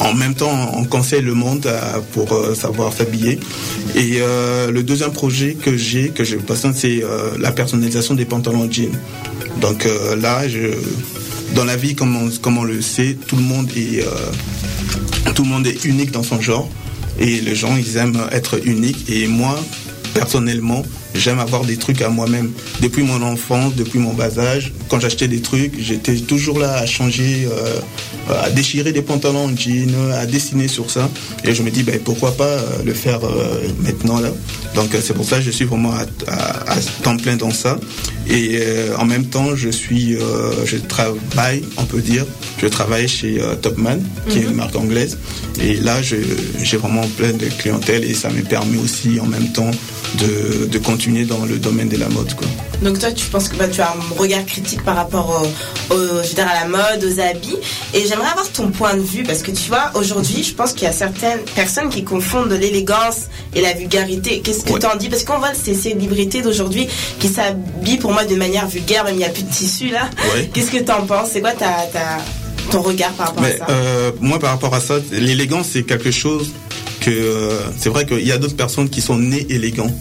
[0.00, 1.68] en, même temps, on conseille le monde
[2.12, 3.38] pour euh, savoir s'habiller.
[3.94, 7.02] Et le deuxième projet que j'ai, que je passe, c'est
[7.38, 8.96] la personnalisation des pantalons jeans.
[9.60, 9.86] Donc
[10.16, 10.42] là,
[11.54, 14.04] dans la vie, comme on, le sait, tout le monde est
[15.34, 16.68] tout le monde est unique dans son genre
[17.18, 19.58] et les gens ils aiment être uniques et moi
[20.14, 20.82] personnellement
[21.14, 22.50] j'aime avoir des trucs à moi-même.
[22.80, 26.86] Depuis mon enfance depuis mon bas âge quand j'achetais des trucs j'étais toujours là à
[26.86, 27.80] changer euh,
[28.44, 31.08] à déchirer des pantalons en jean à dessiner sur ça.
[31.44, 34.30] Et je me dis ben, pourquoi pas euh, le faire euh, maintenant là.
[34.74, 37.78] Donc c'est pour ça que je suis vraiment à, à- à temps plein dans ça.
[38.28, 40.16] Et euh, en même temps je suis
[40.64, 42.24] je travaille on peut dire.
[42.62, 43.98] Je travaille chez Topman
[44.28, 44.56] qui est une Mhm.
[44.56, 45.18] marque anglaise.
[45.60, 49.70] Et là j'ai vraiment plein de clientèle et ça me permet aussi en même temps
[50.18, 52.46] de, de continuer dans le domaine de la mode quoi.
[52.82, 55.28] Donc toi, tu penses que bah, tu as un regard critique par rapport
[55.90, 57.56] au, au- je veux dire, à la mode, aux habits.
[57.94, 60.82] Et j'aimerais avoir ton point de vue parce que tu vois, aujourd'hui, je pense qu'il
[60.84, 64.40] y a certaines personnes qui confondent l'élégance et la vulgarité.
[64.40, 65.08] Qu'est-ce que tu en dis?
[65.08, 66.86] Parce qu'on voit ces célébrités d'aujourd'hui
[67.18, 70.08] qui s'habillent pour moi de manière vulgaire, même il n'y a plus de tissu là.
[70.34, 70.50] Ouais.
[70.52, 71.30] Qu'est-ce que tu en penses?
[71.32, 72.18] C'est quoi ta, ta-
[72.70, 73.66] ton regard par rapport Mais à ça?
[73.70, 76.50] euh, moi, par rapport à ça, l'élégance, c'est quelque chose
[77.00, 79.92] que euh, c'est vrai qu'il y a d'autres personnes qui sont nées élégants.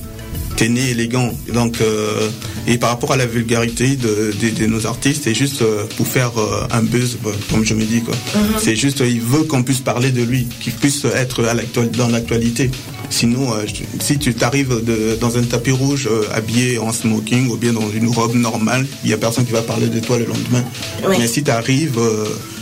[0.60, 2.28] T'es né élégant, donc euh,
[2.68, 6.05] et par rapport à la vulgarité de, de- de nos artistes, c'est juste euh, pour
[6.05, 7.18] faire euh, un buzz,
[7.49, 8.14] comme je me dis quoi.
[8.36, 8.41] Mhm.
[8.62, 11.53] C'est juste, il veut qu'on puisse parler de lui, qu'il puisse être à
[11.95, 12.70] dans l'actualité.
[13.10, 13.53] Sinon,
[14.01, 18.10] si tu t'arrives de- dans un tapis rouge habillé en smoking ou bien dans une
[18.10, 20.64] robe normale, il y a personne qui va parler de toi le lendemain.
[21.07, 21.16] Oui.
[21.20, 21.97] Mais si tu arrives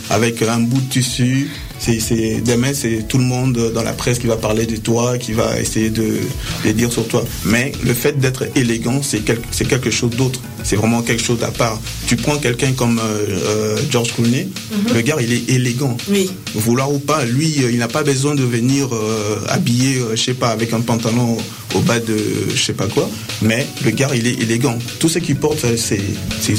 [0.08, 4.26] avec un bout de tissu, c'est, demain, c'est tout le monde dans la presse qui
[4.26, 6.14] va parler de toi, qui va essayer de,
[6.64, 7.24] de dire sur toi.
[7.44, 10.40] Mais le fait d'être élégant, c'est, quel- c'est quelque chose d'autre.
[10.64, 11.80] C'est vraiment quelque chose à part.
[12.08, 14.94] Tu prends quelqu'un comme euh, euh, George Clooney, Mhm.
[14.94, 15.96] le gars, il est élégant.
[16.10, 16.30] Oui.
[16.54, 20.22] Vouloir ou pas, lui, euh, il n'a pas besoin de venir euh, habillé, euh, je
[20.22, 21.38] sais pas, avec un pantalon
[21.74, 22.16] au bas de
[22.54, 23.08] je sais pas quoi.
[23.42, 24.78] Mais le gars, il est élégant.
[24.98, 26.00] Tout ce qu'il porte, c'est-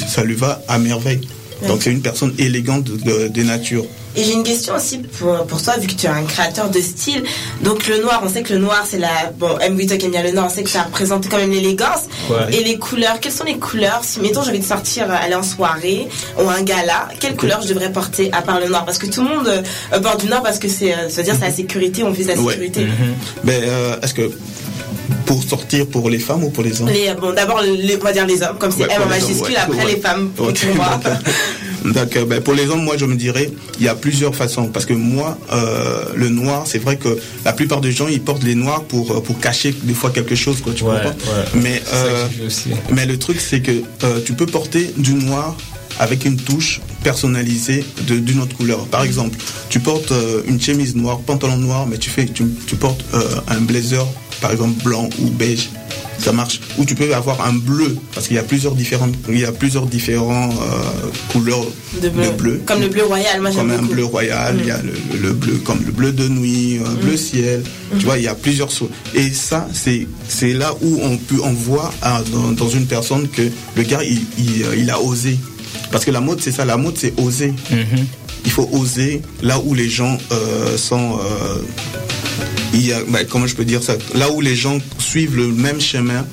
[0.08, 1.22] ça lui va à merveille.
[1.68, 3.86] Donc c'est une personne élégante de, de- nature.
[4.16, 6.80] Et j'ai une question aussi pour, pour toi, vu que tu es un créateur de
[6.82, 7.24] style.
[7.62, 9.32] Donc le noir, on sait que le noir, c'est la...
[9.38, 9.78] Bon, M.
[9.78, 12.04] qui aime bien le noir, on sait que ça représente quand même l'élégance.
[12.30, 12.54] Ouais.
[12.58, 14.02] Et les couleurs, quelles sont les couleurs?
[14.04, 16.08] Si, mettons, j'ai envie de sortir, euh, aller en soirée
[16.42, 18.84] ou un gala, quelles couleurs je devrais porter à part le noir?
[18.86, 21.46] Parce que tout le monde euh, porte du noir parce que c'est, euh, dire c'est
[21.46, 22.54] la sécurité, on vise la Ouais.
[22.54, 22.88] sécurité.
[23.44, 24.32] Ben, euh, est-ce que
[25.30, 28.04] pour sortir pour les femmes ou pour les hommes Les, euh, bon, d'abord, les- on
[28.04, 29.58] va dire les hommes, comme c'est Ouais, M en majuscule, ouais.
[29.58, 29.94] après Ouais.
[29.94, 30.54] les femmes, pour euh,
[32.26, 34.70] ben, pour les hommes, moi, je me dirais, il y a plusieurs façons.
[34.70, 37.16] Parce que moi, euh, le noir, c'est vrai que
[37.46, 40.34] la plupart des gens, ils portent les noirs pour, euh, pour cacher des fois quelque
[40.34, 41.62] chose, quoi, tu Ouais, comprends ouais.
[41.62, 42.26] Mais, euh,
[42.92, 45.56] mais le truc, c'est que euh, tu peux porter du noir
[46.00, 48.80] avec une touche personnalisée de- d'une autre couleur.
[48.88, 49.38] Par exemple,
[49.70, 53.22] tu portes euh, une chemise noire, pantalon noir, mais tu, fais, tu, tu portes euh,
[53.48, 54.08] un blazer,
[54.42, 55.70] par exemple blanc ou beige.
[56.20, 56.60] Ça marche.
[56.78, 59.54] Ou tu peux avoir un bleu, parce qu'il y a plusieurs différentes, il y a
[59.54, 61.66] plusieurs différents euh, couleurs
[62.02, 62.62] De bleu.
[62.66, 63.94] Comme le bleu royal, moi comme un beaucoup.
[63.94, 67.16] bleu royal, il y a le, le bleu comme le bleu de nuit, un bleu
[67.16, 67.64] ciel.
[67.98, 68.90] Tu vois, il y a plusieurs choses.
[69.16, 73.30] Et ça, c'est c'est là où on peut on voit ah, dans, dans une personne
[73.30, 73.44] que
[73.78, 75.38] le gars il, il, euh, il a osé.
[75.90, 77.54] Parce que la mode c'est ça, la mode c'est oser.
[78.46, 81.20] Il faut oser là où les gens euh, sont.
[81.20, 83.96] euh, bah, comment je peux dire ça?
[84.16, 86.26] Là où les gens suivent le même chemin,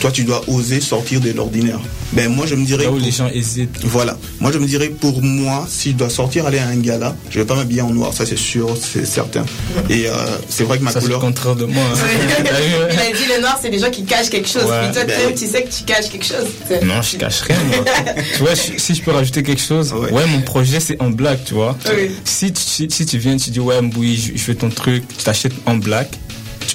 [0.00, 1.80] toi tu dois oser sortir de l'ordinaire.
[2.12, 2.84] Ben moi je me dirais.
[2.84, 3.78] Là où les gens hésitent.
[3.84, 4.16] Voilà.
[4.40, 7.38] Moi je me dirais pour moi, si je dois sortir aller à un gala, je
[7.40, 9.44] vais pas m'habiller en noir, ça c'est sûr, c'est certain.
[9.90, 10.12] Et euh,
[10.48, 11.20] c'est vrai que ma Ça, c'est couleur.
[11.20, 11.82] le contraire de moi.
[11.82, 11.98] hein.
[12.92, 14.64] Il a dit le noir, c'est des gens qui cachent quelque chose.
[14.64, 14.82] Ouais.
[14.84, 16.46] Puis toi, Ben tu sais que tu caches quelque chose.
[16.84, 17.56] Non, je cache rien.
[17.68, 17.84] moi.
[18.36, 21.44] tu vois, si si je peux rajouter quelque chose, ouais, mon projet c'est en black,
[21.44, 21.76] tu vois.
[21.96, 22.10] Oui.
[22.24, 25.24] Si, tu, si, tu viens, tu dis ouais, Mboui, je, je fais ton truc, tu
[25.24, 26.10] t'achètes en black,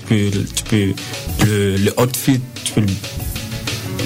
[0.10, 2.88] peux, tu peux le, le outfit, tu peux le,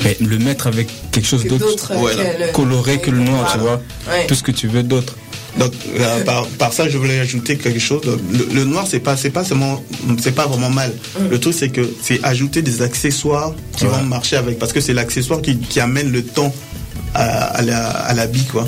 [0.03, 3.81] mais le mettre avec quelque chose Que d'autre, Ouais, coloré que le noir, tu vois.
[4.09, 4.25] Ouais.
[4.27, 5.15] Tout ce que tu veux d'autre.
[5.57, 8.01] Donc euh, par, par ça je voulais ajouter quelque chose.
[8.31, 9.83] Le, le noir c'est pas c'est pas seulement
[10.19, 10.91] c'est pas vraiment mal.
[11.29, 14.93] Le truc c'est que c'est ajouter des accessoires qui vont marcher avec parce que c'est
[14.95, 16.51] l'accessoire qui, qui amène le temps
[17.13, 17.23] à,
[17.59, 18.67] à la à l'habit quoi.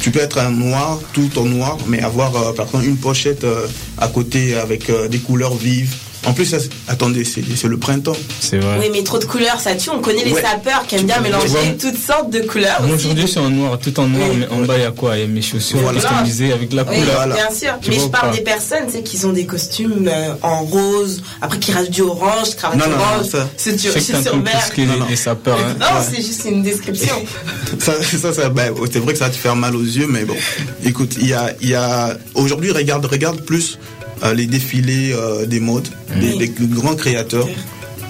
[0.00, 3.44] Tu peux être un noir tout en noir mais avoir euh, par exemple une pochette
[3.44, 3.66] euh,
[3.96, 5.94] à côté avec euh, des couleurs vives.
[6.26, 8.16] En plus ça, c'est- attendez c'est c'est le printemps.
[8.40, 8.78] C'est vrai.
[8.80, 9.90] Oui, mais trop de couleurs, ça tue.
[9.90, 10.42] On connaît les Ouais.
[10.42, 12.82] sapeurs qui aiment bien mélanger vois, toutes sortes de couleurs.
[12.82, 14.36] Moi aujourd'hui je suis en noir, tout en noir, Oui.
[14.40, 15.16] mais en bas il y a quoi?
[15.16, 16.00] Il y a mes chaussures Voilà.
[16.00, 17.26] customisées avec la Oui, couleur.
[17.26, 17.74] bien sûr.
[17.80, 21.22] Tu mais je parle des personnes, tu sais, qui ont des costumes euh, en rose,
[21.40, 25.06] après qui rajoutent du orange, cravate Non, non, non, orange, ça- c'est sur, c'est vert.
[25.08, 25.58] les, sapeurs.
[25.58, 25.76] hein.
[25.80, 27.14] Non, c'est juste une description.
[27.78, 30.24] ça, ça, ça, ben, c'est vrai que ça va te faire mal aux yeux, mais
[30.24, 30.34] bon.
[30.84, 33.78] Écoute, il y a, il y a, aujourd'hui, regarde, regarde plus
[34.34, 35.88] les défilés euh, des modes,
[36.20, 37.48] des, des grands créateurs.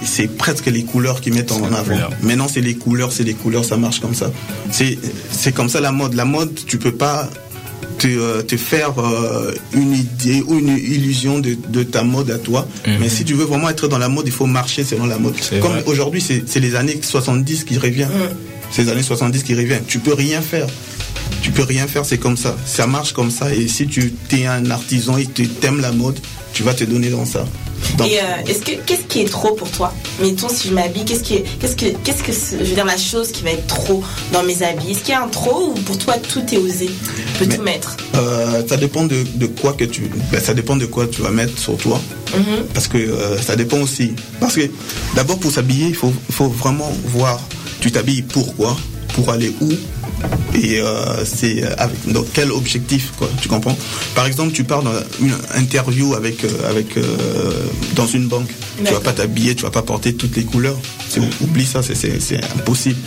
[0.03, 1.93] C'est presque les couleurs qu'ils mettent en avant.
[2.23, 4.31] Maintenant, c'est les couleurs, c'est les couleurs, ça marche comme ça.
[4.71, 4.97] C'est,
[5.31, 6.13] c'est comme ça la mode.
[6.13, 7.29] La mode, tu peux pas
[7.97, 12.37] te, euh, te faire euh, une idée ou une illusion de, de ta mode à
[12.37, 12.65] toi.
[13.01, 15.35] Mais si tu veux vraiment être dans la mode, il faut marcher selon la mode.
[15.61, 18.07] Comme aujourd'hui, c'est les années 70 qui revient.
[18.71, 19.79] C'est les années 70 qui revient.
[19.85, 20.67] Tu peux rien faire.
[21.41, 22.55] Tu peux rien faire, c'est comme ça.
[22.65, 23.53] Ça marche comme ça.
[23.53, 26.19] Et si tu es un artisan et tu aimes la mode,
[26.53, 27.45] tu vas te donner dans ça.
[27.97, 29.93] Donc, Et euh, est-ce que qu'est-ce qui est trop pour toi?
[30.21, 32.97] Mettons si je m'habille, qu'est-ce qui est, qu'est-ce que qu'est-ce que je veux dire la
[32.97, 34.03] chose qui va être trop
[34.33, 34.91] dans mes habits?
[34.91, 36.87] Est-ce qu'il y a un trop ou pour toi tout est osé?
[36.87, 40.75] Tu peux tout mettre euh, ça dépend de, de quoi que tu, ben, ça dépend
[40.75, 42.01] de quoi tu vas mettre sur toi.
[42.35, 42.65] Mhm.
[42.73, 44.11] Parce que euh, ça dépend aussi.
[44.39, 44.69] Parce que
[45.15, 47.39] d'abord pour s'habiller, il faut, il faut vraiment voir.
[47.79, 48.75] Tu t'habilles pourquoi?
[49.13, 49.69] Pour aller où?
[50.55, 53.77] Et euh, c'est euh, avec donc quel objectif quoi Tu comprends?
[54.15, 54.91] Par exemple, tu pars dans
[55.21, 57.03] une interview avec euh, avec euh,
[57.95, 58.49] dans une banque.
[58.83, 60.77] Tu vas pas t'habiller, tu vas pas porter toutes les couleurs.
[61.09, 62.97] C'est- Oublie ça, c'est- impossible.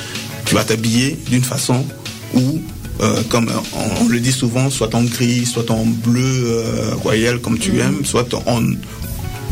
[0.46, 1.84] Tu vas t'habiller d'une façon
[2.34, 2.60] où
[3.00, 6.54] euh, comme on, on le dit souvent, soit en gris, soit en bleu
[7.02, 8.62] royal comme tu aimes, soit en,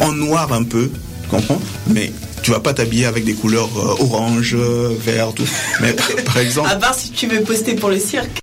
[0.01, 0.91] en noir un peu,
[1.31, 1.61] comprends?
[1.89, 2.13] Mais
[2.43, 5.49] tu vas pas t'habiller avec des couleurs euh, orange, euh, vert, tout.
[5.81, 8.40] Mais par exemple, À part si tu veux poster pour le cirque.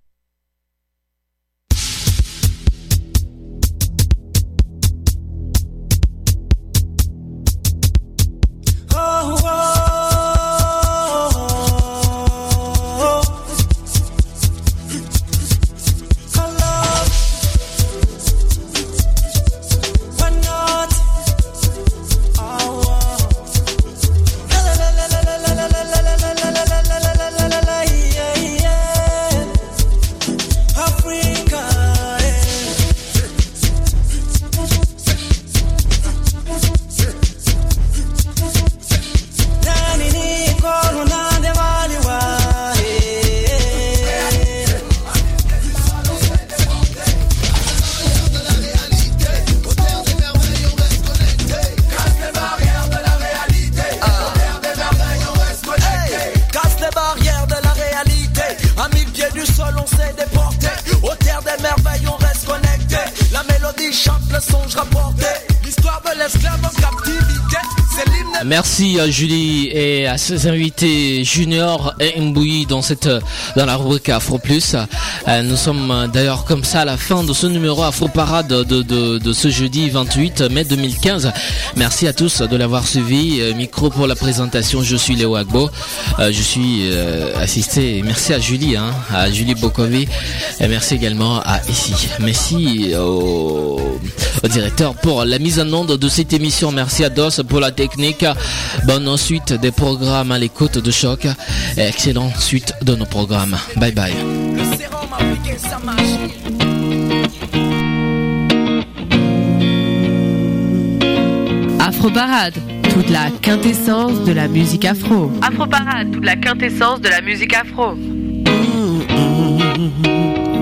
[63.92, 65.26] Chante le songe rapporté.
[65.64, 67.07] L'histoire de l'esclave en.
[68.48, 73.10] Merci à Julie et à ses invités Junior et Mbouyi dans cette
[73.58, 74.74] dans la rubrique Afro Plus.
[75.28, 78.64] Euh, Nous sommes d'ailleurs comme ça à la fin de ce numéro Afro Parade de,
[78.64, 81.30] de, de ce jeudi 28 mai 2015.
[81.76, 83.40] Merci à tous de l'avoir suivi.
[83.42, 85.70] Euh, Micro pour la présentation, je suis Léo Agbo.
[86.20, 86.84] Euh, je suis
[87.42, 88.02] assisté.
[88.06, 90.08] Merci à Julie, hein, à Julie Bokovi.
[90.62, 91.94] Et merci également à Ici.
[92.20, 93.82] Merci au,
[94.44, 96.72] au directeur pour la mise en onde de cette émission.
[96.72, 98.24] Merci à DOS pour la technique.
[98.86, 101.28] Bonne suite des programmes à l'écoute de choc.
[101.78, 103.58] Et excellente suite de nos programmes.
[103.76, 104.14] Bye bye.
[104.56, 105.98] Le sérum africain, ça marche.
[111.80, 112.56] Afro Parade,
[112.94, 115.32] toute la quintessence de la musique afro.
[115.42, 117.96] Afro Parade, toute la quintessence de la musique afro.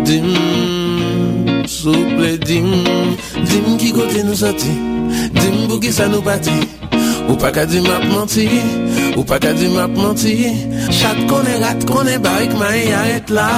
[0.06, 0.28] Dim,
[1.68, 2.68] souple dim
[3.50, 4.70] Dim ki kote nou soti
[5.34, 6.54] Dim pou ki sa nou pati
[7.30, 8.48] Ou pa ka di map manti
[9.16, 10.48] Ou pas qu'à dire m'a menti.
[10.92, 13.50] Chat qu'on est rat, est barrique, ma y arrête là.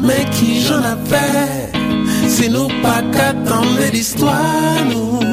[0.00, 5.31] Mais qui j'en a fait Si nous pas qu'attendre l'histoire nous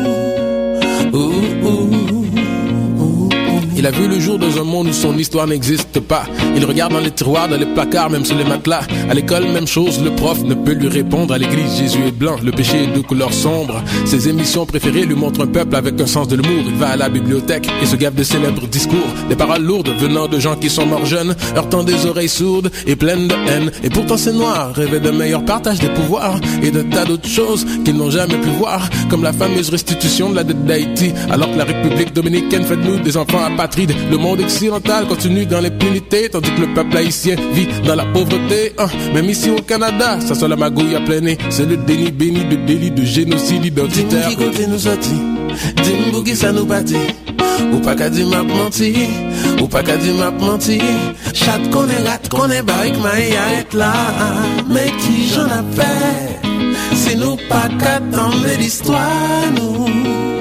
[3.79, 6.25] Il a vu le jour dans un monde où son histoire n'existe pas.
[6.53, 8.81] Il regarde dans les tiroirs, dans les placards, même sur les matelas.
[9.09, 11.33] À l'école, même chose, le prof ne peut lui répondre.
[11.33, 13.81] À l'église, Jésus est blanc, le péché est de couleur sombre.
[14.03, 16.65] Ses émissions préférées lui montrent un peuple avec un sens de l'humour.
[16.67, 18.99] Il va à la bibliothèque et se gave de célèbres discours.
[19.29, 22.97] Des paroles lourdes venant de gens qui sont morts jeunes, heurtant des oreilles sourdes et
[22.97, 23.71] pleines de haine.
[23.81, 27.65] Et pourtant c'est noir, rêver d'un meilleur partage des pouvoirs et de tas d'autres choses
[27.85, 31.57] qu'ils n'ont jamais pu voir, comme la fameuse restitution de la dette d'Haïti, alors que
[31.57, 33.39] la République dominicaine fait de nous des enfants
[33.77, 38.73] Le monde occidental continue dans l'impunité, tandis que le peuple haïtien vit dans la pauvreté.
[38.77, 38.87] Hein.
[39.13, 41.37] Même ici au Canada, ça sent la magouille à plein nez.
[41.49, 44.27] C'est le déni béni de délit de génocide identitaire.
[44.29, 45.15] Dis-moi qui nous sorti,
[45.83, 46.95] dis-moi qui ça nous bâtit.
[47.73, 48.93] Ou pas qu'à dire m'a menti,
[49.61, 50.79] ou pas qu'à dire m'a menti.
[51.33, 53.93] Chat qu'on est rat, qu'on est barrique, ma y arrête là.
[54.69, 56.39] Mais qui j'en a fait,
[56.95, 60.38] c'est nous pas qu'attendre l'histoire nous.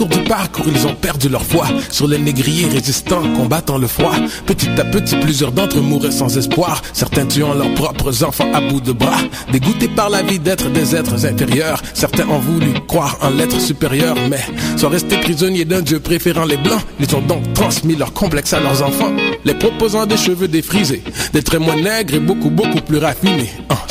[0.00, 4.14] Cours du parcours, ils ont perdu leur foi sur les négriers résistants, combattant le froid.
[4.46, 8.62] Petit à petit, plusieurs d'entre eux mouraient sans espoir, certains tuant leurs propres enfants à
[8.62, 9.20] bout de bras.
[9.52, 14.16] Dégoûtés par la vie d'être des êtres inférieurs, certains ont voulu croire en l'être supérieur,
[14.30, 14.40] mais
[14.78, 16.80] sont restés prisonniers d'un dieu préférant les blancs.
[16.98, 19.12] Ils ont donc transmis leur complexe à leurs enfants,
[19.44, 21.02] les proposant des cheveux défrisés,
[21.34, 23.50] des moins nègres et beaucoup, beaucoup plus raffinés.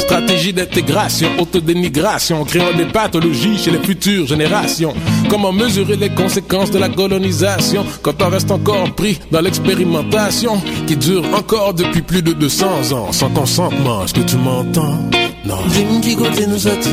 [0.09, 4.95] Stratégie d'intégration, autodénigration, créant des pathologies chez les futures générations.
[5.29, 10.95] Comment mesurer les conséquences de la colonisation quand on reste encore pris dans l'expérimentation qui
[10.95, 14.03] dure encore depuis plus de 200 ans sans consentement.
[14.03, 14.97] Est-ce que tu m'entends?
[15.45, 15.57] Non.
[15.69, 16.89] Dis-moi qui côté nous sorti,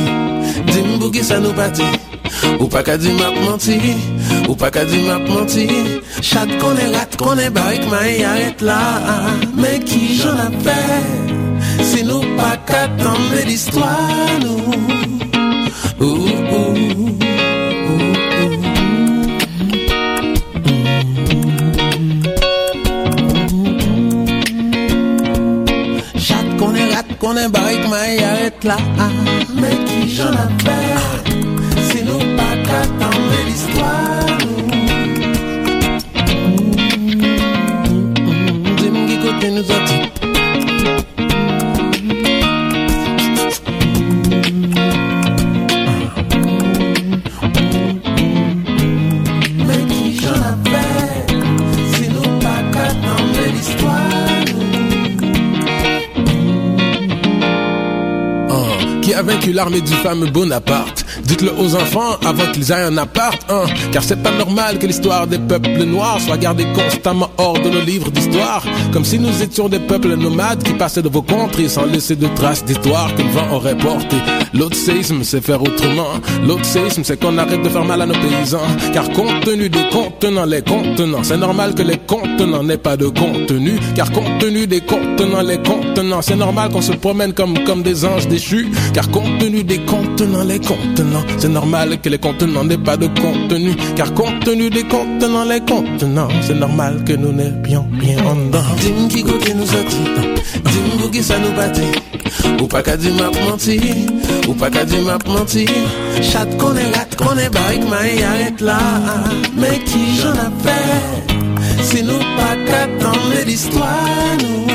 [0.67, 1.83] dis-moi pour qui ça nous bâtit.
[2.59, 3.79] Ou pas qu'à dire m'a menti,
[4.49, 5.67] ou pas qu'à dire m'a menti.
[6.21, 9.01] Chat qu'on est rat, qu'on est barrique, ma y arrête là.
[9.55, 14.09] Mais qui j'en a fait, c'est nous pas qu'attendre l'histoire
[14.41, 14.57] nous.
[27.67, 28.77] Barrique, mais arrête là.
[29.53, 30.97] Mais qui j'en appelle?
[31.89, 34.37] C'est nous pas qu'attendre l'histoire.
[38.77, 39.79] Dis-moi qui côté nous a
[59.27, 61.05] vaincu l'armée du fameux Bonaparte.
[61.23, 65.27] Dites-le aux enfants avant qu'ils aient un appart, hein, car c'est pas normal que l'histoire
[65.27, 68.63] des peuples noirs soit gardée constamment hors de nos livres d'histoire,
[68.93, 72.27] comme si nous étions des peuples nomades qui passaient de vos contrées sans laisser de
[72.35, 74.15] traces d'histoire que le vent aurait porté.
[74.53, 76.07] L'autre séisme, c'est faire autrement.
[76.45, 78.59] L'autre séisme, c'est qu'on arrête de faire mal à nos paysans,
[78.93, 83.07] car compte tenu des contenants, les contenants, c'est normal que les contenants n'aient pas de
[83.07, 87.83] contenu, car compte tenu des contenants, les contenants, c'est normal qu'on se promène comme, comme
[87.83, 92.63] des anges déchus, car compte tenu des contenants, les contenants, c'est normal que les contenants
[92.63, 97.31] n'aient pas de contenu, car compte tenu des contenants, les contenants, c'est normal que nous
[97.31, 98.59] n'ayons rien en dedans.
[98.79, 99.97] Dis-moi qui côté nous sorti,
[100.65, 101.81] dis-moi pour qui ça nous bâtit.
[102.61, 103.79] Ou pas qu'à dire m'a menti,
[104.47, 105.65] ou pas qu'à dire m'a menti.
[106.21, 108.79] Chat qu'on est rat, qu'on est barrique, ma y arrête là.
[109.55, 111.33] Mais qui j'en a fait?
[111.81, 114.67] C'est nous pas qu'attendre l'histoire nous.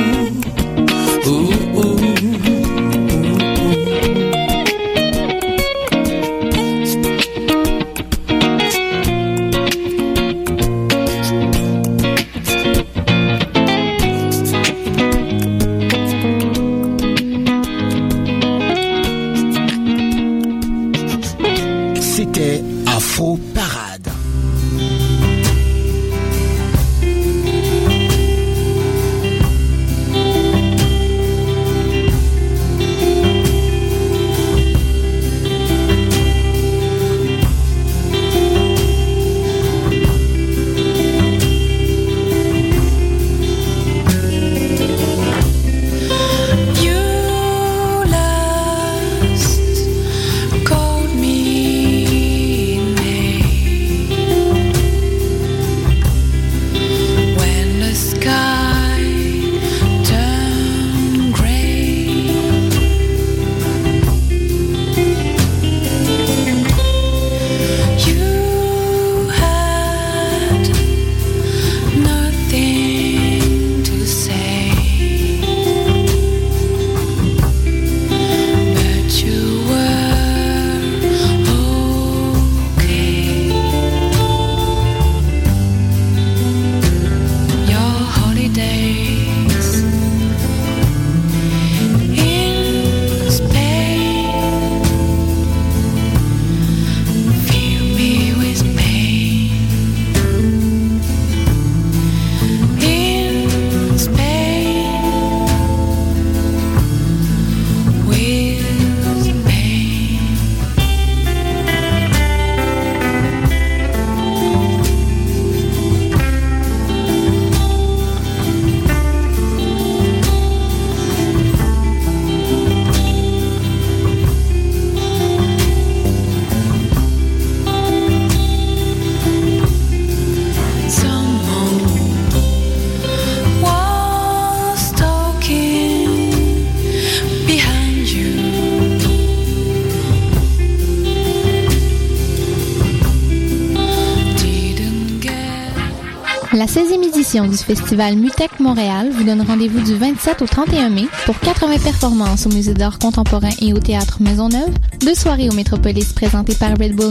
[147.32, 151.78] Édition du festival Mutec Montréal vous donne rendez-vous du 27 au 31 mai pour 80
[151.82, 154.68] performances au Musée d'art contemporain et au Théâtre Maisonneuve,
[155.00, 157.10] deux soirées au Métropolis présentées par Red Bull